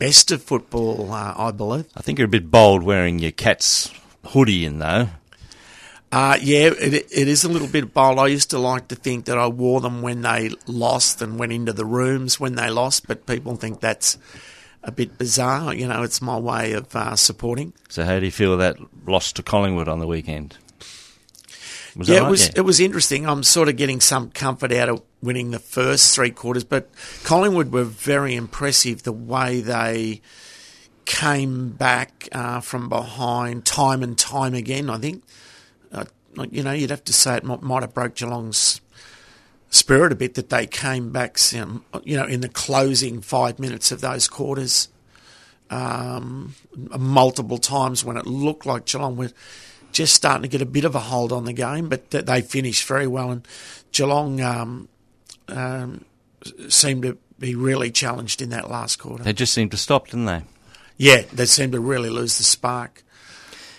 best 0.00 0.32
of 0.32 0.42
football, 0.42 1.12
uh, 1.12 1.32
I 1.36 1.52
believe. 1.52 1.86
I 1.96 2.00
think 2.00 2.18
you're 2.18 2.26
a 2.26 2.28
bit 2.28 2.50
bold 2.50 2.82
wearing 2.82 3.20
your 3.20 3.30
cat's 3.30 3.92
hoodie 4.26 4.64
in, 4.64 4.80
though. 4.80 5.10
Uh, 6.10 6.36
yeah, 6.42 6.72
it, 6.80 6.94
it 7.12 7.28
is 7.28 7.44
a 7.44 7.48
little 7.48 7.68
bit 7.68 7.94
bold. 7.94 8.18
I 8.18 8.26
used 8.26 8.50
to 8.50 8.58
like 8.58 8.88
to 8.88 8.96
think 8.96 9.26
that 9.26 9.38
I 9.38 9.46
wore 9.46 9.80
them 9.80 10.02
when 10.02 10.22
they 10.22 10.50
lost 10.66 11.22
and 11.22 11.38
went 11.38 11.52
into 11.52 11.72
the 11.72 11.84
rooms 11.84 12.40
when 12.40 12.56
they 12.56 12.68
lost, 12.68 13.06
but 13.06 13.24
people 13.24 13.54
think 13.54 13.78
that's 13.78 14.18
a 14.82 14.90
bit 14.90 15.16
bizarre. 15.16 15.72
You 15.74 15.86
know, 15.86 16.02
it's 16.02 16.20
my 16.20 16.36
way 16.36 16.72
of 16.72 16.96
uh, 16.96 17.14
supporting. 17.14 17.72
So, 17.88 18.02
how 18.04 18.18
do 18.18 18.24
you 18.24 18.32
feel 18.32 18.56
that 18.56 18.78
loss 19.06 19.32
to 19.34 19.44
Collingwood 19.44 19.86
on 19.86 20.00
the 20.00 20.08
weekend? 20.08 20.58
Was 21.96 22.08
yeah, 22.08 22.26
it 22.26 22.30
was 22.30 22.46
Yeah. 22.46 22.52
it 22.56 22.60
was 22.62 22.80
interesting. 22.80 23.26
I'm 23.26 23.42
sort 23.42 23.68
of 23.68 23.76
getting 23.76 24.00
some 24.00 24.30
comfort 24.30 24.72
out 24.72 24.88
of 24.88 25.02
winning 25.22 25.50
the 25.52 25.58
first 25.58 26.14
three 26.14 26.30
quarters, 26.30 26.64
but 26.64 26.88
Collingwood 27.24 27.72
were 27.72 27.84
very 27.84 28.34
impressive 28.34 29.02
the 29.04 29.12
way 29.12 29.60
they 29.60 30.20
came 31.04 31.70
back 31.70 32.28
uh, 32.32 32.60
from 32.60 32.88
behind 32.88 33.64
time 33.64 34.02
and 34.02 34.16
time 34.18 34.54
again. 34.54 34.90
I 34.90 34.98
think 34.98 35.22
uh, 35.92 36.04
you 36.50 36.62
know 36.62 36.72
you'd 36.72 36.90
have 36.90 37.04
to 37.04 37.12
say 37.12 37.36
it 37.36 37.44
might, 37.44 37.62
might 37.62 37.82
have 37.82 37.94
broke 37.94 38.16
Geelong's 38.16 38.80
spirit 39.70 40.12
a 40.12 40.14
bit 40.16 40.34
that 40.34 40.50
they 40.50 40.66
came 40.66 41.10
back, 41.10 41.36
um, 41.56 41.84
you 42.04 42.16
know, 42.16 42.24
in 42.26 42.40
the 42.40 42.48
closing 42.48 43.20
five 43.20 43.58
minutes 43.58 43.90
of 43.92 44.00
those 44.00 44.28
quarters. 44.28 44.88
Um, 45.70 46.54
multiple 46.98 47.58
times 47.58 48.04
when 48.04 48.16
it 48.16 48.26
looked 48.26 48.66
like 48.66 48.84
Geelong 48.84 49.16
were 49.16 49.30
just 49.94 50.14
starting 50.14 50.42
to 50.42 50.48
get 50.48 50.60
a 50.60 50.66
bit 50.66 50.84
of 50.84 50.94
a 50.94 51.00
hold 51.00 51.32
on 51.32 51.44
the 51.44 51.52
game, 51.52 51.88
but 51.88 52.10
th- 52.10 52.26
they 52.26 52.42
finished 52.42 52.86
very 52.86 53.06
well. 53.06 53.30
And 53.30 53.48
Geelong 53.92 54.40
um, 54.42 54.88
um, 55.48 56.04
seemed 56.68 57.04
to 57.04 57.16
be 57.38 57.54
really 57.54 57.90
challenged 57.90 58.42
in 58.42 58.50
that 58.50 58.68
last 58.68 58.96
quarter. 58.96 59.24
They 59.24 59.32
just 59.32 59.54
seemed 59.54 59.70
to 59.70 59.76
stop, 59.76 60.06
didn't 60.06 60.26
they? 60.26 60.42
Yeah, 60.96 61.22
they 61.32 61.46
seemed 61.46 61.72
to 61.72 61.80
really 61.80 62.10
lose 62.10 62.36
the 62.36 62.44
spark. 62.44 63.02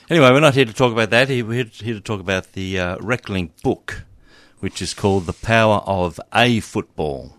Anyway, 0.10 0.30
we're 0.32 0.40
not 0.40 0.54
here 0.56 0.66
to 0.66 0.74
talk 0.74 0.92
about 0.92 1.10
that. 1.12 1.30
We're 1.30 1.66
here 1.66 1.96
to 1.96 2.02
talk 2.02 2.20
about 2.20 2.54
the 2.54 2.80
uh, 2.80 2.98
RecLink 2.98 3.62
book, 3.62 4.04
which 4.60 4.82
is 4.82 4.94
called 4.94 5.26
"The 5.26 5.34
Power 5.34 5.82
of 5.86 6.20
A 6.34 6.60
Football." 6.60 7.36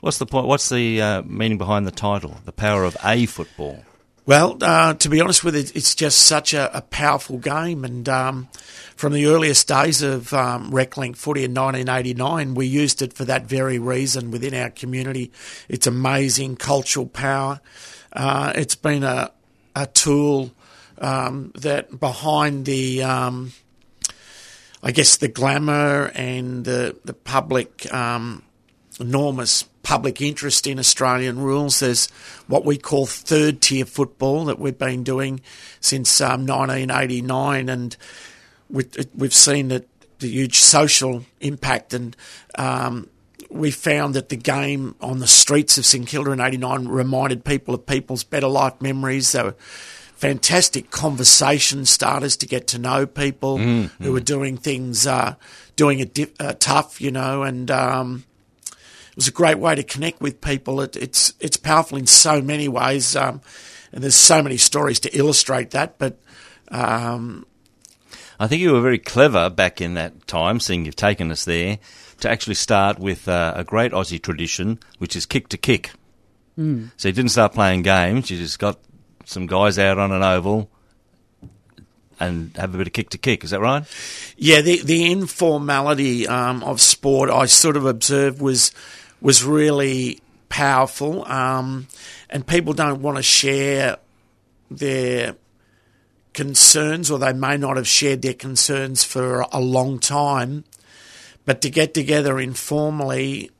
What's 0.00 0.18
the 0.18 0.26
point? 0.26 0.46
What's 0.46 0.68
the 0.68 1.02
uh, 1.02 1.22
meaning 1.22 1.58
behind 1.58 1.86
the 1.86 1.90
title? 1.90 2.36
The 2.44 2.52
power 2.52 2.84
of 2.84 2.96
a 3.04 3.26
football. 3.26 3.82
Well, 4.28 4.58
uh, 4.60 4.92
to 4.92 5.08
be 5.08 5.22
honest 5.22 5.42
with 5.42 5.54
you, 5.54 5.62
it's 5.74 5.94
just 5.94 6.18
such 6.18 6.52
a, 6.52 6.76
a 6.76 6.82
powerful 6.82 7.38
game. 7.38 7.82
And 7.82 8.06
um, 8.10 8.48
from 8.94 9.14
the 9.14 9.24
earliest 9.24 9.66
days 9.66 10.02
of 10.02 10.34
um, 10.34 10.70
RecLink 10.70 11.16
footy 11.16 11.44
in 11.44 11.54
1989, 11.54 12.52
we 12.52 12.66
used 12.66 13.00
it 13.00 13.14
for 13.14 13.24
that 13.24 13.46
very 13.46 13.78
reason 13.78 14.30
within 14.30 14.52
our 14.52 14.68
community. 14.68 15.32
It's 15.66 15.86
amazing 15.86 16.56
cultural 16.56 17.06
power. 17.06 17.62
Uh, 18.12 18.52
it's 18.54 18.74
been 18.74 19.02
a, 19.02 19.32
a 19.74 19.86
tool 19.86 20.50
um, 20.98 21.50
that 21.54 21.98
behind 21.98 22.66
the, 22.66 23.04
um, 23.04 23.52
I 24.82 24.92
guess, 24.92 25.16
the 25.16 25.28
glamour 25.28 26.12
and 26.14 26.66
the, 26.66 26.98
the 27.02 27.14
public 27.14 27.90
um, 27.94 28.42
enormous 29.00 29.62
public 29.88 30.20
interest 30.20 30.66
in 30.66 30.78
Australian 30.78 31.38
rules. 31.38 31.80
There's 31.80 32.10
what 32.46 32.62
we 32.62 32.76
call 32.76 33.06
third 33.06 33.62
tier 33.62 33.86
football 33.86 34.44
that 34.44 34.58
we've 34.58 34.76
been 34.76 35.02
doing 35.02 35.40
since 35.80 36.20
um, 36.20 36.46
1989, 36.46 37.70
and 37.70 37.96
we, 38.68 38.84
we've 39.14 39.32
seen 39.32 39.68
that 39.68 39.88
the 40.18 40.28
huge 40.28 40.60
social 40.60 41.24
impact 41.40 41.94
and. 41.94 42.14
Um, 42.56 43.08
we 43.50 43.70
found 43.70 44.12
that 44.12 44.28
the 44.28 44.36
game 44.36 44.94
on 45.00 45.20
the 45.20 45.26
streets 45.26 45.78
of 45.78 45.86
St 45.86 46.06
Kilda 46.06 46.32
in 46.32 46.40
'89 46.40 46.86
reminded 46.86 47.46
people 47.46 47.74
of 47.74 47.86
people's 47.86 48.22
better 48.22 48.46
life 48.46 48.82
memories. 48.82 49.32
They 49.32 49.42
were 49.42 49.56
fantastic 50.16 50.90
conversation 50.90 51.86
starters 51.86 52.36
to 52.38 52.46
get 52.46 52.66
to 52.66 52.78
know 52.78 53.06
people 53.06 53.56
who 53.56 54.12
were 54.12 54.20
doing 54.20 54.58
things, 54.58 55.06
uh, 55.06 55.36
doing 55.76 56.00
it 56.00 56.12
di- 56.12 56.34
uh, 56.38 56.52
tough, 56.58 57.00
you 57.00 57.10
know, 57.10 57.42
and 57.42 57.70
um, 57.70 58.24
was 59.18 59.26
a 59.26 59.32
great 59.32 59.58
way 59.58 59.74
to 59.74 59.82
connect 59.82 60.20
with 60.20 60.40
people. 60.40 60.80
It, 60.80 60.96
it's 60.96 61.34
it's 61.40 61.56
powerful 61.56 61.98
in 61.98 62.06
so 62.06 62.40
many 62.40 62.68
ways, 62.68 63.16
um, 63.16 63.40
and 63.92 64.02
there's 64.02 64.14
so 64.14 64.42
many 64.42 64.56
stories 64.56 65.00
to 65.00 65.10
illustrate 65.10 65.72
that. 65.72 65.98
But 65.98 66.20
um, 66.70 67.44
I 68.38 68.46
think 68.46 68.62
you 68.62 68.72
were 68.72 68.80
very 68.80 69.00
clever 69.00 69.50
back 69.50 69.80
in 69.80 69.94
that 69.94 70.28
time, 70.28 70.60
seeing 70.60 70.84
you've 70.84 70.94
taken 70.94 71.32
us 71.32 71.44
there, 71.44 71.80
to 72.20 72.30
actually 72.30 72.54
start 72.54 73.00
with 73.00 73.28
uh, 73.28 73.54
a 73.56 73.64
great 73.64 73.90
Aussie 73.90 74.22
tradition, 74.22 74.78
which 74.98 75.16
is 75.16 75.26
kick 75.26 75.48
to 75.48 75.58
kick. 75.58 75.90
Mm. 76.56 76.92
So 76.96 77.08
you 77.08 77.12
didn't 77.12 77.32
start 77.32 77.54
playing 77.54 77.82
games; 77.82 78.30
you 78.30 78.38
just 78.38 78.60
got 78.60 78.78
some 79.24 79.48
guys 79.48 79.80
out 79.80 79.98
on 79.98 80.12
an 80.12 80.22
oval 80.22 80.70
and 82.20 82.56
have 82.56 82.72
a 82.72 82.78
bit 82.78 82.86
of 82.86 82.92
kick 82.92 83.10
to 83.10 83.18
kick. 83.18 83.42
Is 83.42 83.50
that 83.50 83.58
right? 83.60 83.82
yeah, 84.36 84.60
the 84.60 84.80
the 84.80 85.10
informality 85.10 86.28
um, 86.28 86.62
of 86.62 86.80
sport 86.80 87.30
I 87.30 87.46
sort 87.46 87.76
of 87.76 87.84
observed 87.84 88.40
was 88.40 88.70
was 89.20 89.44
really 89.44 90.20
powerful, 90.48 91.24
um, 91.26 91.86
and 92.30 92.46
people 92.46 92.72
don't 92.72 93.02
want 93.02 93.16
to 93.16 93.22
share 93.22 93.98
their 94.70 95.36
concerns, 96.32 97.10
or 97.10 97.18
they 97.18 97.32
may 97.32 97.56
not 97.56 97.76
have 97.76 97.88
shared 97.88 98.22
their 98.22 98.34
concerns 98.34 99.04
for 99.04 99.44
a 99.52 99.60
long 99.60 99.98
time. 99.98 100.64
But 101.44 101.60
to 101.62 101.70
get 101.70 101.94
together 101.94 102.38
informally, 102.38 103.50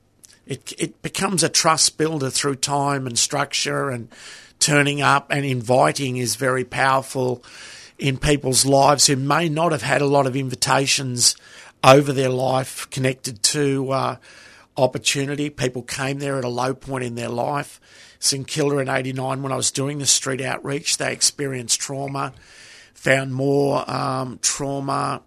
it 0.45 0.73
it 0.77 1.01
becomes 1.01 1.43
a 1.43 1.49
trust 1.49 1.97
builder 1.97 2.29
through 2.29 2.55
time 2.55 3.07
and 3.07 3.17
structure, 3.17 3.89
and 3.89 4.09
turning 4.59 5.01
up 5.01 5.27
and 5.29 5.45
inviting 5.45 6.17
is 6.17 6.35
very 6.35 6.63
powerful 6.63 7.43
in 7.97 8.17
people's 8.17 8.65
lives 8.65 9.07
who 9.07 9.15
may 9.15 9.49
not 9.49 9.71
have 9.71 9.81
had 9.81 10.01
a 10.01 10.05
lot 10.05 10.25
of 10.25 10.35
invitations 10.35 11.35
over 11.83 12.13
their 12.13 12.29
life 12.29 12.89
connected 12.89 13.41
to 13.43 13.91
uh, 13.91 14.15
opportunity. 14.79 15.49
People 15.49 15.81
came 15.81 16.19
there 16.19 16.37
at 16.37 16.43
a 16.43 16.49
low 16.49 16.73
point 16.73 17.03
in 17.03 17.15
their 17.15 17.29
life. 17.29 17.79
St 18.19 18.47
Kilda 18.47 18.79
in 18.79 18.89
'89, 18.89 19.43
when 19.43 19.51
I 19.51 19.55
was 19.55 19.71
doing 19.71 19.99
the 19.99 20.05
street 20.05 20.41
outreach, 20.41 20.97
they 20.97 21.11
experienced 21.11 21.79
trauma, 21.79 22.33
found 22.93 23.33
more 23.33 23.89
um, 23.89 24.39
trauma. 24.41 25.21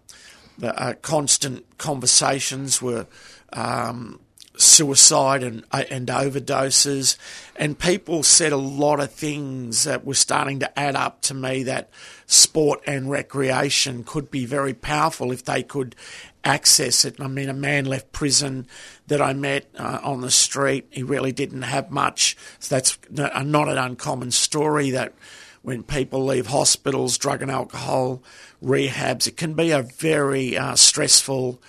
The 0.57 0.79
uh, 0.79 0.93
constant 1.01 1.65
conversations 1.77 2.81
were 2.81 3.07
um, 3.51 4.19
suicide 4.57 5.43
and 5.43 5.63
and 5.71 6.07
overdoses, 6.07 7.17
and 7.55 7.77
people 7.77 8.23
said 8.23 8.51
a 8.51 8.57
lot 8.57 8.99
of 8.99 9.11
things 9.11 9.83
that 9.83 10.05
were 10.05 10.13
starting 10.13 10.59
to 10.59 10.79
add 10.79 10.95
up 10.95 11.21
to 11.21 11.33
me 11.33 11.63
that 11.63 11.89
sport 12.25 12.81
and 12.85 13.09
recreation 13.09 14.03
could 14.03 14.29
be 14.29 14.45
very 14.45 14.73
powerful 14.73 15.31
if 15.31 15.43
they 15.45 15.63
could 15.63 15.95
access 16.43 17.05
it. 17.05 17.19
I 17.19 17.27
mean, 17.27 17.49
a 17.49 17.53
man 17.53 17.85
left 17.85 18.11
prison 18.11 18.67
that 19.07 19.21
I 19.21 19.33
met 19.33 19.67
uh, 19.77 19.99
on 20.03 20.21
the 20.21 20.31
street. 20.31 20.87
He 20.91 21.03
really 21.03 21.31
didn't 21.31 21.63
have 21.63 21.89
much. 21.89 22.37
So 22.59 22.75
that's 22.75 22.97
not 23.09 23.45
not 23.45 23.69
an 23.69 23.77
uncommon 23.77 24.31
story 24.31 24.91
that 24.91 25.13
when 25.61 25.81
people 25.81 26.25
leave 26.25 26.47
hospitals, 26.47 27.17
drug 27.17 27.41
and 27.41 27.49
alcohol 27.49 28.21
rehabs, 28.61 29.27
it 29.27 29.37
can 29.37 29.53
be 29.53 29.71
a 29.71 29.81
very 29.81 30.57
uh, 30.57 30.75
stressful 30.75 31.61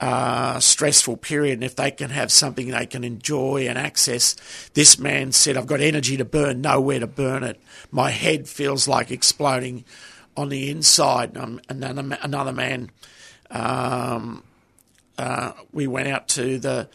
uh, 0.00 0.60
stressful 0.60 1.16
period. 1.18 1.54
And 1.54 1.64
if 1.64 1.76
they 1.76 1.90
can 1.90 2.10
have 2.10 2.30
something 2.30 2.70
they 2.70 2.86
can 2.86 3.04
enjoy 3.04 3.66
and 3.68 3.78
access, 3.78 4.36
this 4.74 4.98
man 4.98 5.32
said, 5.32 5.56
I've 5.56 5.66
got 5.66 5.80
energy 5.80 6.16
to 6.16 6.24
burn, 6.24 6.60
nowhere 6.60 7.00
to 7.00 7.06
burn 7.06 7.42
it. 7.42 7.60
My 7.90 8.10
head 8.10 8.48
feels 8.48 8.86
like 8.86 9.10
exploding 9.10 9.84
on 10.36 10.48
the 10.48 10.70
inside. 10.70 11.36
Um, 11.36 11.60
another, 11.68 12.18
another 12.22 12.52
man, 12.52 12.90
um, 13.50 14.42
uh, 15.18 15.52
we 15.72 15.86
went 15.86 16.08
out 16.08 16.28
to 16.28 16.58
the 16.58 16.88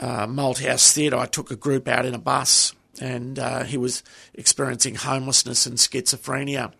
uh, 0.00 0.26
Malthouse 0.26 0.92
Theatre. 0.92 1.16
I 1.16 1.26
took 1.26 1.50
a 1.50 1.56
group 1.56 1.88
out 1.88 2.06
in 2.06 2.14
a 2.14 2.18
bus 2.18 2.74
and 3.00 3.38
uh, 3.38 3.64
he 3.64 3.76
was 3.76 4.02
experiencing 4.34 4.94
homelessness 4.94 5.66
and 5.66 5.76
schizophrenia. 5.76 6.72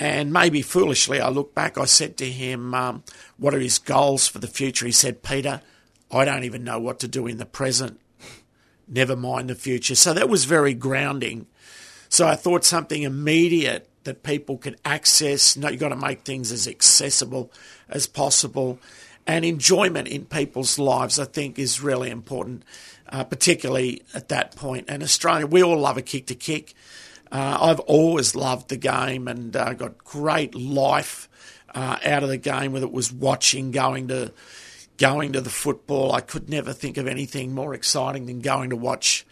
And 0.00 0.32
maybe 0.32 0.62
foolishly, 0.62 1.20
I 1.20 1.28
look 1.28 1.54
back, 1.54 1.76
I 1.76 1.84
said 1.84 2.16
to 2.16 2.24
him, 2.24 2.74
um, 2.74 3.04
What 3.36 3.54
are 3.54 3.60
his 3.60 3.78
goals 3.78 4.26
for 4.26 4.38
the 4.38 4.48
future? 4.48 4.86
He 4.86 4.92
said, 4.92 5.22
Peter, 5.22 5.60
I 6.10 6.24
don't 6.24 6.44
even 6.44 6.64
know 6.64 6.80
what 6.80 7.00
to 7.00 7.08
do 7.08 7.26
in 7.26 7.36
the 7.36 7.44
present, 7.44 8.00
never 8.88 9.14
mind 9.14 9.50
the 9.50 9.54
future. 9.54 9.94
So 9.94 10.14
that 10.14 10.30
was 10.30 10.46
very 10.46 10.72
grounding. 10.72 11.46
So 12.08 12.26
I 12.26 12.34
thought 12.34 12.64
something 12.64 13.02
immediate 13.02 13.90
that 14.04 14.22
people 14.22 14.56
could 14.56 14.80
access. 14.86 15.54
No, 15.54 15.68
you've 15.68 15.78
got 15.78 15.90
to 15.90 15.96
make 15.96 16.22
things 16.22 16.50
as 16.50 16.66
accessible 16.66 17.52
as 17.90 18.06
possible. 18.06 18.78
And 19.26 19.44
enjoyment 19.44 20.08
in 20.08 20.24
people's 20.24 20.78
lives, 20.78 21.18
I 21.18 21.26
think, 21.26 21.58
is 21.58 21.82
really 21.82 22.08
important, 22.08 22.64
uh, 23.10 23.24
particularly 23.24 24.02
at 24.14 24.28
that 24.30 24.56
point. 24.56 24.86
And 24.88 25.02
Australia, 25.02 25.46
we 25.46 25.62
all 25.62 25.78
love 25.78 25.98
a 25.98 26.02
kick 26.02 26.26
to 26.28 26.34
kick. 26.34 26.74
Uh, 27.32 27.58
I've 27.60 27.80
always 27.80 28.34
loved 28.34 28.68
the 28.68 28.76
game 28.76 29.28
and 29.28 29.54
uh, 29.54 29.74
got 29.74 29.98
great 29.98 30.54
life 30.54 31.28
uh, 31.74 31.96
out 32.04 32.22
of 32.22 32.28
the 32.28 32.38
game, 32.38 32.72
whether 32.72 32.86
it 32.86 32.92
was 32.92 33.12
watching, 33.12 33.70
going 33.70 34.08
to 34.08 34.32
going 34.96 35.32
to 35.32 35.40
the 35.40 35.50
football. 35.50 36.12
I 36.12 36.20
could 36.20 36.50
never 36.50 36.72
think 36.72 36.96
of 36.96 37.06
anything 37.06 37.54
more 37.54 37.72
exciting 37.74 38.26
than 38.26 38.40
going 38.40 38.70
to 38.70 38.76
watch 38.76 39.26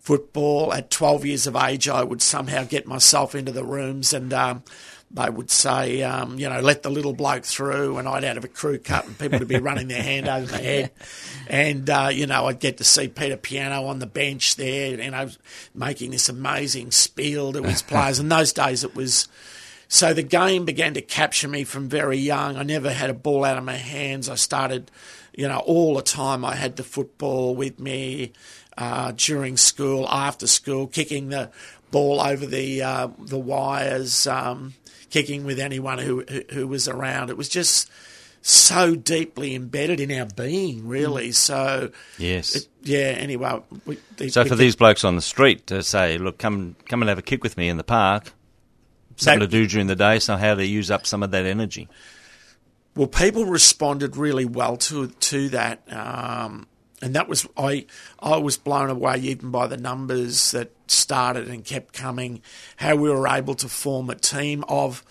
football. 0.00 0.72
At 0.72 0.90
12 0.90 1.24
years 1.26 1.46
of 1.46 1.56
age, 1.56 1.88
I 1.88 2.02
would 2.02 2.22
somehow 2.22 2.64
get 2.64 2.86
myself 2.86 3.34
into 3.34 3.52
the 3.52 3.64
rooms 3.64 4.12
and 4.12 4.32
um, 4.32 4.64
they 5.10 5.30
would 5.30 5.50
say, 5.50 6.02
um, 6.02 6.38
you 6.38 6.48
know, 6.48 6.60
let 6.60 6.82
the 6.82 6.90
little 6.90 7.12
bloke 7.12 7.44
through, 7.44 7.98
and 7.98 8.08
I'd 8.08 8.24
out 8.24 8.36
of 8.36 8.44
a 8.44 8.48
crew 8.48 8.78
cut, 8.78 9.06
and 9.06 9.18
people 9.18 9.38
would 9.38 9.48
be 9.48 9.58
running 9.58 9.88
their 9.88 10.02
hand 10.02 10.28
over 10.28 10.50
my 10.50 10.58
head, 10.58 10.90
and 11.46 11.88
uh, 11.88 12.10
you 12.12 12.26
know, 12.26 12.46
I'd 12.46 12.58
get 12.58 12.78
to 12.78 12.84
see 12.84 13.08
Peter 13.08 13.36
Pianto 13.36 13.86
on 13.86 14.00
the 14.00 14.06
bench 14.06 14.56
there, 14.56 15.00
you 15.00 15.10
know, 15.10 15.28
making 15.74 16.10
this 16.10 16.28
amazing 16.28 16.90
spiel 16.90 17.52
to 17.52 17.62
his 17.62 17.82
players. 17.82 18.18
In 18.18 18.28
those 18.28 18.52
days, 18.52 18.84
it 18.84 18.94
was. 18.94 19.28
So 19.88 20.12
the 20.12 20.24
game 20.24 20.64
began 20.64 20.94
to 20.94 21.00
capture 21.00 21.46
me 21.46 21.62
from 21.62 21.88
very 21.88 22.18
young. 22.18 22.56
I 22.56 22.64
never 22.64 22.90
had 22.90 23.08
a 23.08 23.14
ball 23.14 23.44
out 23.44 23.56
of 23.56 23.62
my 23.62 23.76
hands. 23.76 24.28
I 24.28 24.34
started, 24.34 24.90
you 25.32 25.46
know, 25.46 25.58
all 25.58 25.94
the 25.94 26.02
time 26.02 26.44
I 26.44 26.56
had 26.56 26.74
the 26.74 26.82
football 26.82 27.54
with 27.54 27.78
me 27.78 28.32
uh, 28.76 29.12
during 29.16 29.56
school, 29.56 30.08
after 30.08 30.46
school, 30.46 30.86
kicking 30.86 31.28
the 31.30 31.50
ball 31.90 32.20
over 32.20 32.44
the 32.46 32.82
uh, 32.82 33.08
the 33.18 33.38
wires, 33.38 34.26
um, 34.26 34.74
kicking 35.10 35.44
with 35.44 35.58
anyone 35.58 35.98
who, 35.98 36.24
who, 36.28 36.42
who 36.52 36.66
was 36.68 36.88
around. 36.88 37.30
It 37.30 37.36
was 37.36 37.48
just 37.48 37.90
so 38.42 38.94
deeply 38.94 39.54
embedded 39.56 39.98
in 39.98 40.12
our 40.12 40.26
being, 40.26 40.86
really. 40.86 41.32
So 41.32 41.90
Yes. 42.18 42.54
it, 42.54 42.68
yeah. 42.82 42.98
Anyway, 43.18 43.60
we, 43.86 43.98
so 44.28 44.42
the- 44.44 44.48
for 44.48 44.54
these 44.56 44.76
blokes 44.76 45.02
on 45.04 45.16
the 45.16 45.22
street 45.22 45.66
to 45.68 45.82
say, 45.82 46.18
look, 46.18 46.38
come 46.38 46.76
come 46.88 47.02
and 47.02 47.08
have 47.08 47.18
a 47.18 47.22
kick 47.22 47.42
with 47.42 47.56
me 47.56 47.68
in 47.68 47.76
the 47.76 47.84
park, 47.84 48.32
something 49.16 49.40
That- 49.40 49.46
to 49.46 49.50
do 49.50 49.66
during 49.66 49.86
the 49.88 49.96
day, 49.96 50.18
so 50.20 50.36
how 50.36 50.54
to 50.54 50.64
use 50.64 50.90
up 50.90 51.06
some 51.06 51.22
of 51.22 51.30
that 51.32 51.44
energy. 51.46 51.88
Well, 52.94 53.08
people 53.08 53.44
responded 53.46 54.16
really 54.16 54.44
well 54.46 54.76
to 54.78 55.08
to 55.08 55.48
that, 55.50 55.82
um, 55.92 56.66
and 57.06 57.14
that 57.14 57.28
was 57.28 57.46
I. 57.56 57.86
I 58.18 58.36
was 58.36 58.58
blown 58.58 58.90
away 58.90 59.18
even 59.18 59.52
by 59.52 59.68
the 59.68 59.76
numbers 59.76 60.50
that 60.50 60.72
started 60.88 61.46
and 61.46 61.64
kept 61.64 61.94
coming. 61.94 62.42
How 62.78 62.96
we 62.96 63.08
were 63.08 63.28
able 63.28 63.54
to 63.54 63.68
form 63.68 64.10
a 64.10 64.16
team 64.16 64.64
of 64.68 65.04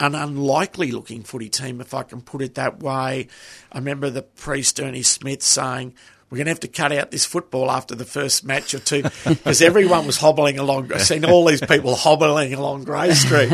an 0.00 0.14
unlikely 0.14 0.90
looking 0.90 1.22
footy 1.22 1.50
team, 1.50 1.82
if 1.82 1.92
I 1.92 2.02
can 2.02 2.22
put 2.22 2.40
it 2.40 2.54
that 2.54 2.82
way. 2.82 3.28
I 3.70 3.78
remember 3.78 4.08
the 4.08 4.22
priest 4.22 4.80
Ernie 4.80 5.02
Smith 5.02 5.42
saying. 5.42 5.94
We're 6.30 6.36
going 6.36 6.46
to 6.46 6.50
have 6.50 6.60
to 6.60 6.68
cut 6.68 6.92
out 6.92 7.10
this 7.10 7.24
football 7.24 7.70
after 7.70 7.94
the 7.94 8.04
first 8.04 8.44
match 8.44 8.74
or 8.74 8.80
two 8.80 9.02
because 9.24 9.62
everyone 9.62 10.06
was 10.06 10.18
hobbling 10.18 10.58
along. 10.58 10.92
I've 10.92 11.02
seen 11.02 11.24
all 11.24 11.46
these 11.46 11.62
people 11.62 11.94
hobbling 11.94 12.52
along 12.52 12.84
Grey 12.84 13.14
Street. 13.14 13.52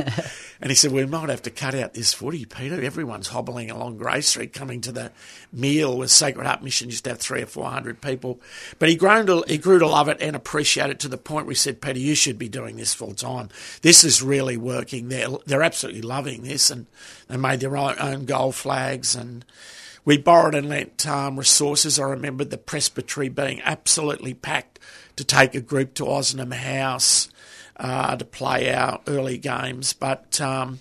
And 0.60 0.70
he 0.70 0.74
said, 0.74 0.92
We 0.92 1.04
might 1.04 1.28
have 1.28 1.42
to 1.42 1.50
cut 1.50 1.74
out 1.74 1.94
this 1.94 2.14
footy, 2.14 2.46
Peter. 2.46 2.82
Everyone's 2.82 3.28
hobbling 3.28 3.70
along 3.70 3.98
Grey 3.98 4.22
Street 4.22 4.52
coming 4.52 4.80
to 4.82 4.92
the 4.92 5.12
meal 5.52 5.98
with 5.98 6.10
Sacred 6.10 6.46
Heart 6.46 6.62
Mission, 6.62 6.88
used 6.88 7.04
to 7.04 7.10
have 7.10 7.18
three 7.18 7.42
or 7.42 7.46
four 7.46 7.66
hundred 7.66 8.00
people. 8.00 8.40
But 8.78 8.88
he 8.88 8.96
grew, 8.96 9.26
to, 9.26 9.44
he 9.46 9.58
grew 9.58 9.78
to 9.78 9.86
love 9.86 10.08
it 10.08 10.18
and 10.20 10.34
appreciate 10.34 10.90
it 10.90 11.00
to 11.00 11.08
the 11.08 11.18
point 11.18 11.46
where 11.46 11.52
he 11.52 11.56
said, 11.56 11.80
Peter, 11.82 11.98
you 11.98 12.14
should 12.14 12.38
be 12.38 12.48
doing 12.48 12.76
this 12.76 12.94
full 12.94 13.14
time. 13.14 13.50
This 13.82 14.04
is 14.04 14.22
really 14.22 14.56
working. 14.56 15.08
They're, 15.08 15.28
they're 15.44 15.62
absolutely 15.62 16.02
loving 16.02 16.42
this. 16.42 16.70
And 16.70 16.86
they 17.28 17.36
made 17.36 17.60
their 17.60 17.76
own, 17.76 17.96
own 17.98 18.24
goal 18.24 18.52
flags 18.52 19.14
and 19.14 19.44
we 20.04 20.18
borrowed 20.18 20.54
and 20.54 20.68
lent 20.68 21.06
um, 21.06 21.38
resources. 21.38 21.98
I 21.98 22.04
remember 22.04 22.44
the 22.44 22.58
presbytery 22.58 23.28
being 23.28 23.60
absolutely 23.62 24.34
packed 24.34 24.78
to 25.16 25.24
take 25.24 25.54
a 25.54 25.60
group 25.60 25.94
to 25.94 26.04
Ozanam 26.04 26.52
House 26.52 27.28
uh, 27.76 28.16
to 28.16 28.24
play 28.24 28.72
our 28.72 29.00
early 29.06 29.38
games. 29.38 29.92
But 29.92 30.40
um, 30.40 30.80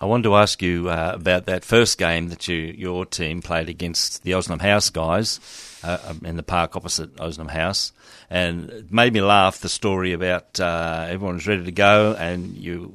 I 0.00 0.06
wanted 0.06 0.24
to 0.24 0.36
ask 0.36 0.60
you 0.60 0.88
uh, 0.88 1.12
about 1.14 1.46
that 1.46 1.64
first 1.64 1.98
game 1.98 2.28
that 2.28 2.48
you 2.48 2.56
your 2.56 3.06
team 3.06 3.42
played 3.42 3.68
against 3.68 4.24
the 4.24 4.32
Ozanam 4.32 4.60
House 4.60 4.90
guys 4.90 5.40
uh, 5.82 5.98
um, 6.06 6.22
in 6.24 6.36
the 6.36 6.42
park 6.42 6.76
opposite 6.76 7.14
Ozanam 7.16 7.50
House, 7.50 7.92
and 8.28 8.70
it 8.70 8.92
made 8.92 9.12
me 9.12 9.20
laugh. 9.20 9.58
The 9.60 9.68
story 9.68 10.12
about 10.12 10.58
uh, 10.58 11.06
everyone 11.08 11.36
was 11.36 11.46
ready 11.46 11.64
to 11.64 11.72
go, 11.72 12.14
and 12.18 12.56
you 12.56 12.94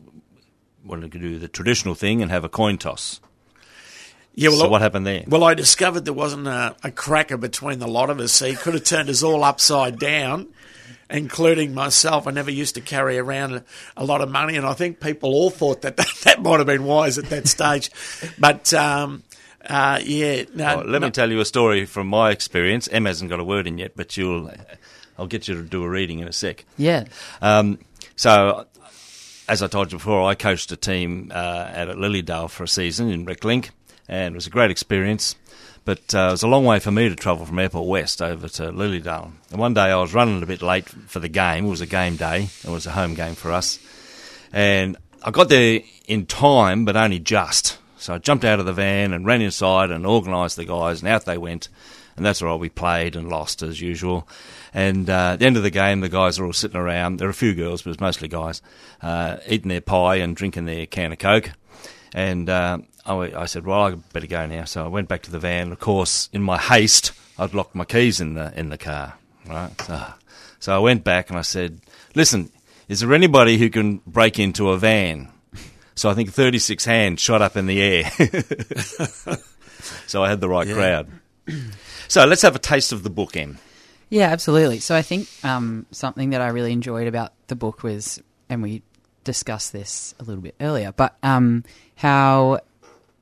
wanted 0.84 1.12
to 1.12 1.20
do 1.20 1.40
the 1.40 1.48
traditional 1.48 1.96
thing 1.96 2.22
and 2.22 2.32
have 2.32 2.44
a 2.44 2.50
coin 2.50 2.78
toss. 2.78 3.20
Yeah, 4.36 4.50
well, 4.50 4.60
so 4.60 4.70
what 4.70 4.82
happened 4.82 5.06
there? 5.06 5.24
well, 5.28 5.44
I 5.44 5.54
discovered 5.54 6.06
there 6.06 6.14
wasn't 6.14 6.48
a, 6.48 6.76
a 6.84 6.92
cracker 6.92 7.38
between 7.38 7.80
the 7.80 7.88
lot 7.88 8.10
of 8.10 8.20
us, 8.20 8.32
so 8.32 8.48
he 8.48 8.56
could 8.56 8.74
have 8.74 8.84
turned 8.84 9.10
us 9.10 9.24
all 9.24 9.44
upside 9.44 10.00
down. 10.00 10.48
Including 11.10 11.74
myself, 11.74 12.26
I 12.26 12.32
never 12.32 12.52
used 12.52 12.76
to 12.76 12.82
carry 12.82 13.18
around 13.18 13.54
a, 13.54 13.64
a 13.98 14.06
lot 14.06 14.22
of 14.22 14.30
money, 14.32 14.56
and 14.56 14.66
I 14.66 14.72
think 14.72 15.02
people 15.02 15.32
all 15.34 15.50
thought 15.50 15.82
that 15.82 15.98
that, 15.98 16.08
that 16.24 16.42
might 16.42 16.60
have 16.60 16.68
been 16.68 16.86
wise 16.86 17.18
at 17.18 17.26
that 17.26 17.50
stage. 17.50 17.92
But 18.40 18.74
um, 18.74 19.24
uh, 19.66 20.00
yeah, 20.02 20.44
no, 20.56 20.78
let 20.78 20.88
no- 20.88 21.08
me 21.08 21.12
tell 21.12 21.30
you 21.30 21.42
a 21.42 21.46
story 21.46 21.84
from 21.86 22.08
my 22.08 22.32
experience. 22.32 22.88
Em 22.90 23.04
hasn't 23.04 23.30
got 23.30 23.42
a 23.42 23.44
word 23.44 23.68
in 23.68 23.78
yet, 23.78 23.92
but 23.98 24.16
you'll. 24.16 24.52
I'll 25.20 25.28
get 25.28 25.48
you 25.48 25.56
to 25.56 25.62
do 25.64 25.84
a 25.84 25.90
reading 25.90 26.20
in 26.20 26.28
a 26.28 26.34
sec. 26.34 26.66
Yeah. 26.78 27.06
Um, 27.42 27.78
so, 28.16 28.66
as 29.48 29.62
I 29.62 29.68
told 29.68 29.92
you 29.92 29.98
before, 29.98 30.28
I 30.28 30.34
coached 30.34 30.72
a 30.72 30.78
team 30.78 31.32
uh, 31.32 31.36
out 31.76 31.90
at 31.90 31.98
Lilydale 31.98 32.50
for 32.50 32.64
a 32.64 32.68
season 32.68 33.10
in 33.10 33.26
Reclink, 33.26 33.70
and 34.12 34.36
it 34.36 34.38
was 34.38 34.46
a 34.46 34.52
great 34.52 34.70
experience. 34.70 35.36
But 35.84 36.14
uh, 36.14 36.28
it 36.28 36.32
was 36.32 36.44
a 36.44 36.48
long 36.48 36.66
way 36.66 36.80
for 36.80 36.92
me 36.92 37.10
to 37.10 37.16
travel 37.16 37.46
from 37.46 37.58
Airport 37.58 37.88
West 37.88 38.22
over 38.22 38.48
to 38.48 38.72
Lilydale. 38.72 39.32
And 39.50 39.60
one 39.60 39.74
day 39.74 39.90
I 39.90 39.96
was 39.96 40.14
running 40.14 40.44
a 40.44 40.46
bit 40.46 40.62
late 40.62 40.88
for 40.88 41.20
the 41.20 41.28
game. 41.28 41.66
It 41.66 41.70
was 41.70 41.82
a 41.82 41.88
game 41.88 42.18
day. 42.18 42.50
It 42.64 42.70
was 42.70 42.86
a 42.86 42.92
home 42.92 43.16
game 43.16 43.34
for 43.34 43.52
us. 43.52 43.80
And 44.54 44.98
I 45.24 45.32
got 45.32 45.50
there 45.50 45.82
in 46.08 46.28
time, 46.28 46.86
but 46.86 46.96
only 46.96 47.18
just. 47.18 47.80
So 47.98 48.14
I 48.14 48.18
jumped 48.20 48.46
out 48.46 48.60
of 48.60 48.68
the 48.68 48.74
van 48.74 49.14
and 49.14 49.26
ran 49.26 49.42
inside 49.42 49.90
and 49.90 50.06
organised 50.06 50.56
the 50.56 50.66
guys, 50.66 51.02
and 51.02 51.10
out 51.10 51.26
they 51.26 51.38
went. 51.38 51.70
And 52.16 52.26
that's 52.26 52.42
right. 52.42 52.56
We 52.56 52.70
played 52.70 53.16
and 53.16 53.30
lost 53.30 53.64
as 53.64 53.82
usual. 53.82 54.28
And 54.74 55.10
uh, 55.10 55.32
at 55.34 55.40
the 55.40 55.46
end 55.46 55.58
of 55.58 55.64
the 55.64 55.72
game, 55.72 56.02
the 56.02 56.10
guys 56.10 56.38
are 56.38 56.46
all 56.46 56.54
sitting 56.54 56.80
around. 56.80 57.18
There 57.18 57.28
were 57.28 57.32
a 57.32 57.34
few 57.34 57.56
girls, 57.56 57.82
but 57.82 57.90
it 57.90 57.92
was 57.92 58.00
mostly 58.02 58.28
guys, 58.28 58.62
uh, 59.02 59.38
eating 59.48 59.70
their 59.70 59.82
pie 59.82 60.18
and 60.18 60.36
drinking 60.36 60.66
their 60.66 60.86
can 60.86 61.12
of 61.12 61.20
Coke. 61.20 61.52
And 62.14 62.50
uh, 62.50 62.80
I, 63.06 63.14
I 63.42 63.46
said, 63.46 63.66
"Well, 63.66 63.82
I 63.82 63.96
better 64.14 64.28
go 64.28 64.46
now." 64.46 64.66
So 64.66 64.86
I 64.86 64.88
went 64.88 65.08
back 65.08 65.24
to 65.24 65.32
the 65.32 65.40
van. 65.40 65.72
Of 65.72 65.80
course, 65.80 66.30
in 66.34 66.42
my 66.42 66.58
haste, 66.58 67.12
I'd 67.38 67.54
locked 67.54 67.76
my 67.76 67.86
keys 67.86 68.22
in 68.22 68.34
the 68.34 68.58
in 68.58 68.70
the 68.70 68.78
car. 68.78 69.16
Right. 69.46 69.72
So, 69.82 70.06
so 70.60 70.76
I 70.76 70.80
went 70.80 71.04
back 71.04 71.30
and 71.30 71.40
I 71.40 71.42
said, 71.42 71.82
"Listen, 72.16 72.52
is 72.88 73.00
there 73.00 73.14
anybody 73.14 73.58
who 73.58 73.70
can 73.70 74.02
break 74.06 74.40
into 74.40 74.70
a 74.70 74.78
van?" 74.78 75.30
So 75.96 76.10
I 76.10 76.14
think 76.14 76.32
36 76.32 76.84
hands 76.86 77.22
shot 77.22 77.42
up 77.42 77.58
in 77.58 77.68
the 77.68 77.82
air. 77.82 78.10
so 80.08 80.24
I 80.24 80.30
had 80.30 80.42
the 80.42 80.50
right 80.50 80.68
crowd. 80.68 81.08
So 82.08 82.26
let's 82.26 82.42
have 82.42 82.56
a 82.56 82.60
taste 82.60 82.92
of 82.92 83.04
the 83.04 83.10
book, 83.10 83.36
Em. 83.36 83.58
Yeah, 84.10 84.28
absolutely. 84.28 84.80
So 84.80 84.96
I 84.96 85.02
think 85.02 85.28
um, 85.44 85.86
something 85.92 86.32
that 86.32 86.42
I 86.42 86.48
really 86.48 86.72
enjoyed 86.72 87.08
about 87.08 87.34
the 87.48 87.56
book 87.56 87.84
was, 87.84 88.22
and 88.50 88.64
we 88.64 88.82
discussed 89.24 89.74
this 89.74 90.16
a 90.20 90.24
little 90.24 90.42
bit 90.42 90.56
earlier, 90.60 90.92
but 90.92 91.16
um, 91.24 91.64
how 91.96 92.62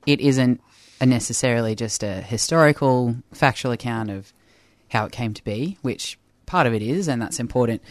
it 0.06 0.20
isn't 0.20 0.60
necessarily 1.00 1.74
just 1.74 2.02
a 2.02 2.20
historical, 2.20 3.16
factual 3.32 3.72
account 3.72 4.10
of 4.10 4.32
how 4.88 5.04
it 5.06 5.12
came 5.12 5.34
to 5.34 5.44
be, 5.44 5.78
which 5.82 6.18
part 6.46 6.66
of 6.66 6.74
it 6.74 6.82
is, 6.82 7.08
and 7.08 7.22
that's 7.22 7.40
important. 7.40 7.82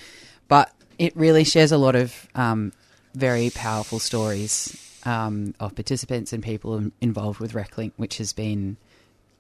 But 0.47 0.71
it 0.97 1.15
really 1.15 1.43
shares 1.43 1.71
a 1.71 1.77
lot 1.77 1.95
of 1.95 2.27
um, 2.35 2.73
very 3.15 3.49
powerful 3.49 3.99
stories 3.99 4.85
um, 5.05 5.55
of 5.59 5.75
participants 5.75 6.33
and 6.33 6.43
people 6.43 6.91
involved 7.01 7.39
with 7.39 7.53
RecLink, 7.53 7.93
which 7.97 8.17
has 8.17 8.33
been 8.33 8.77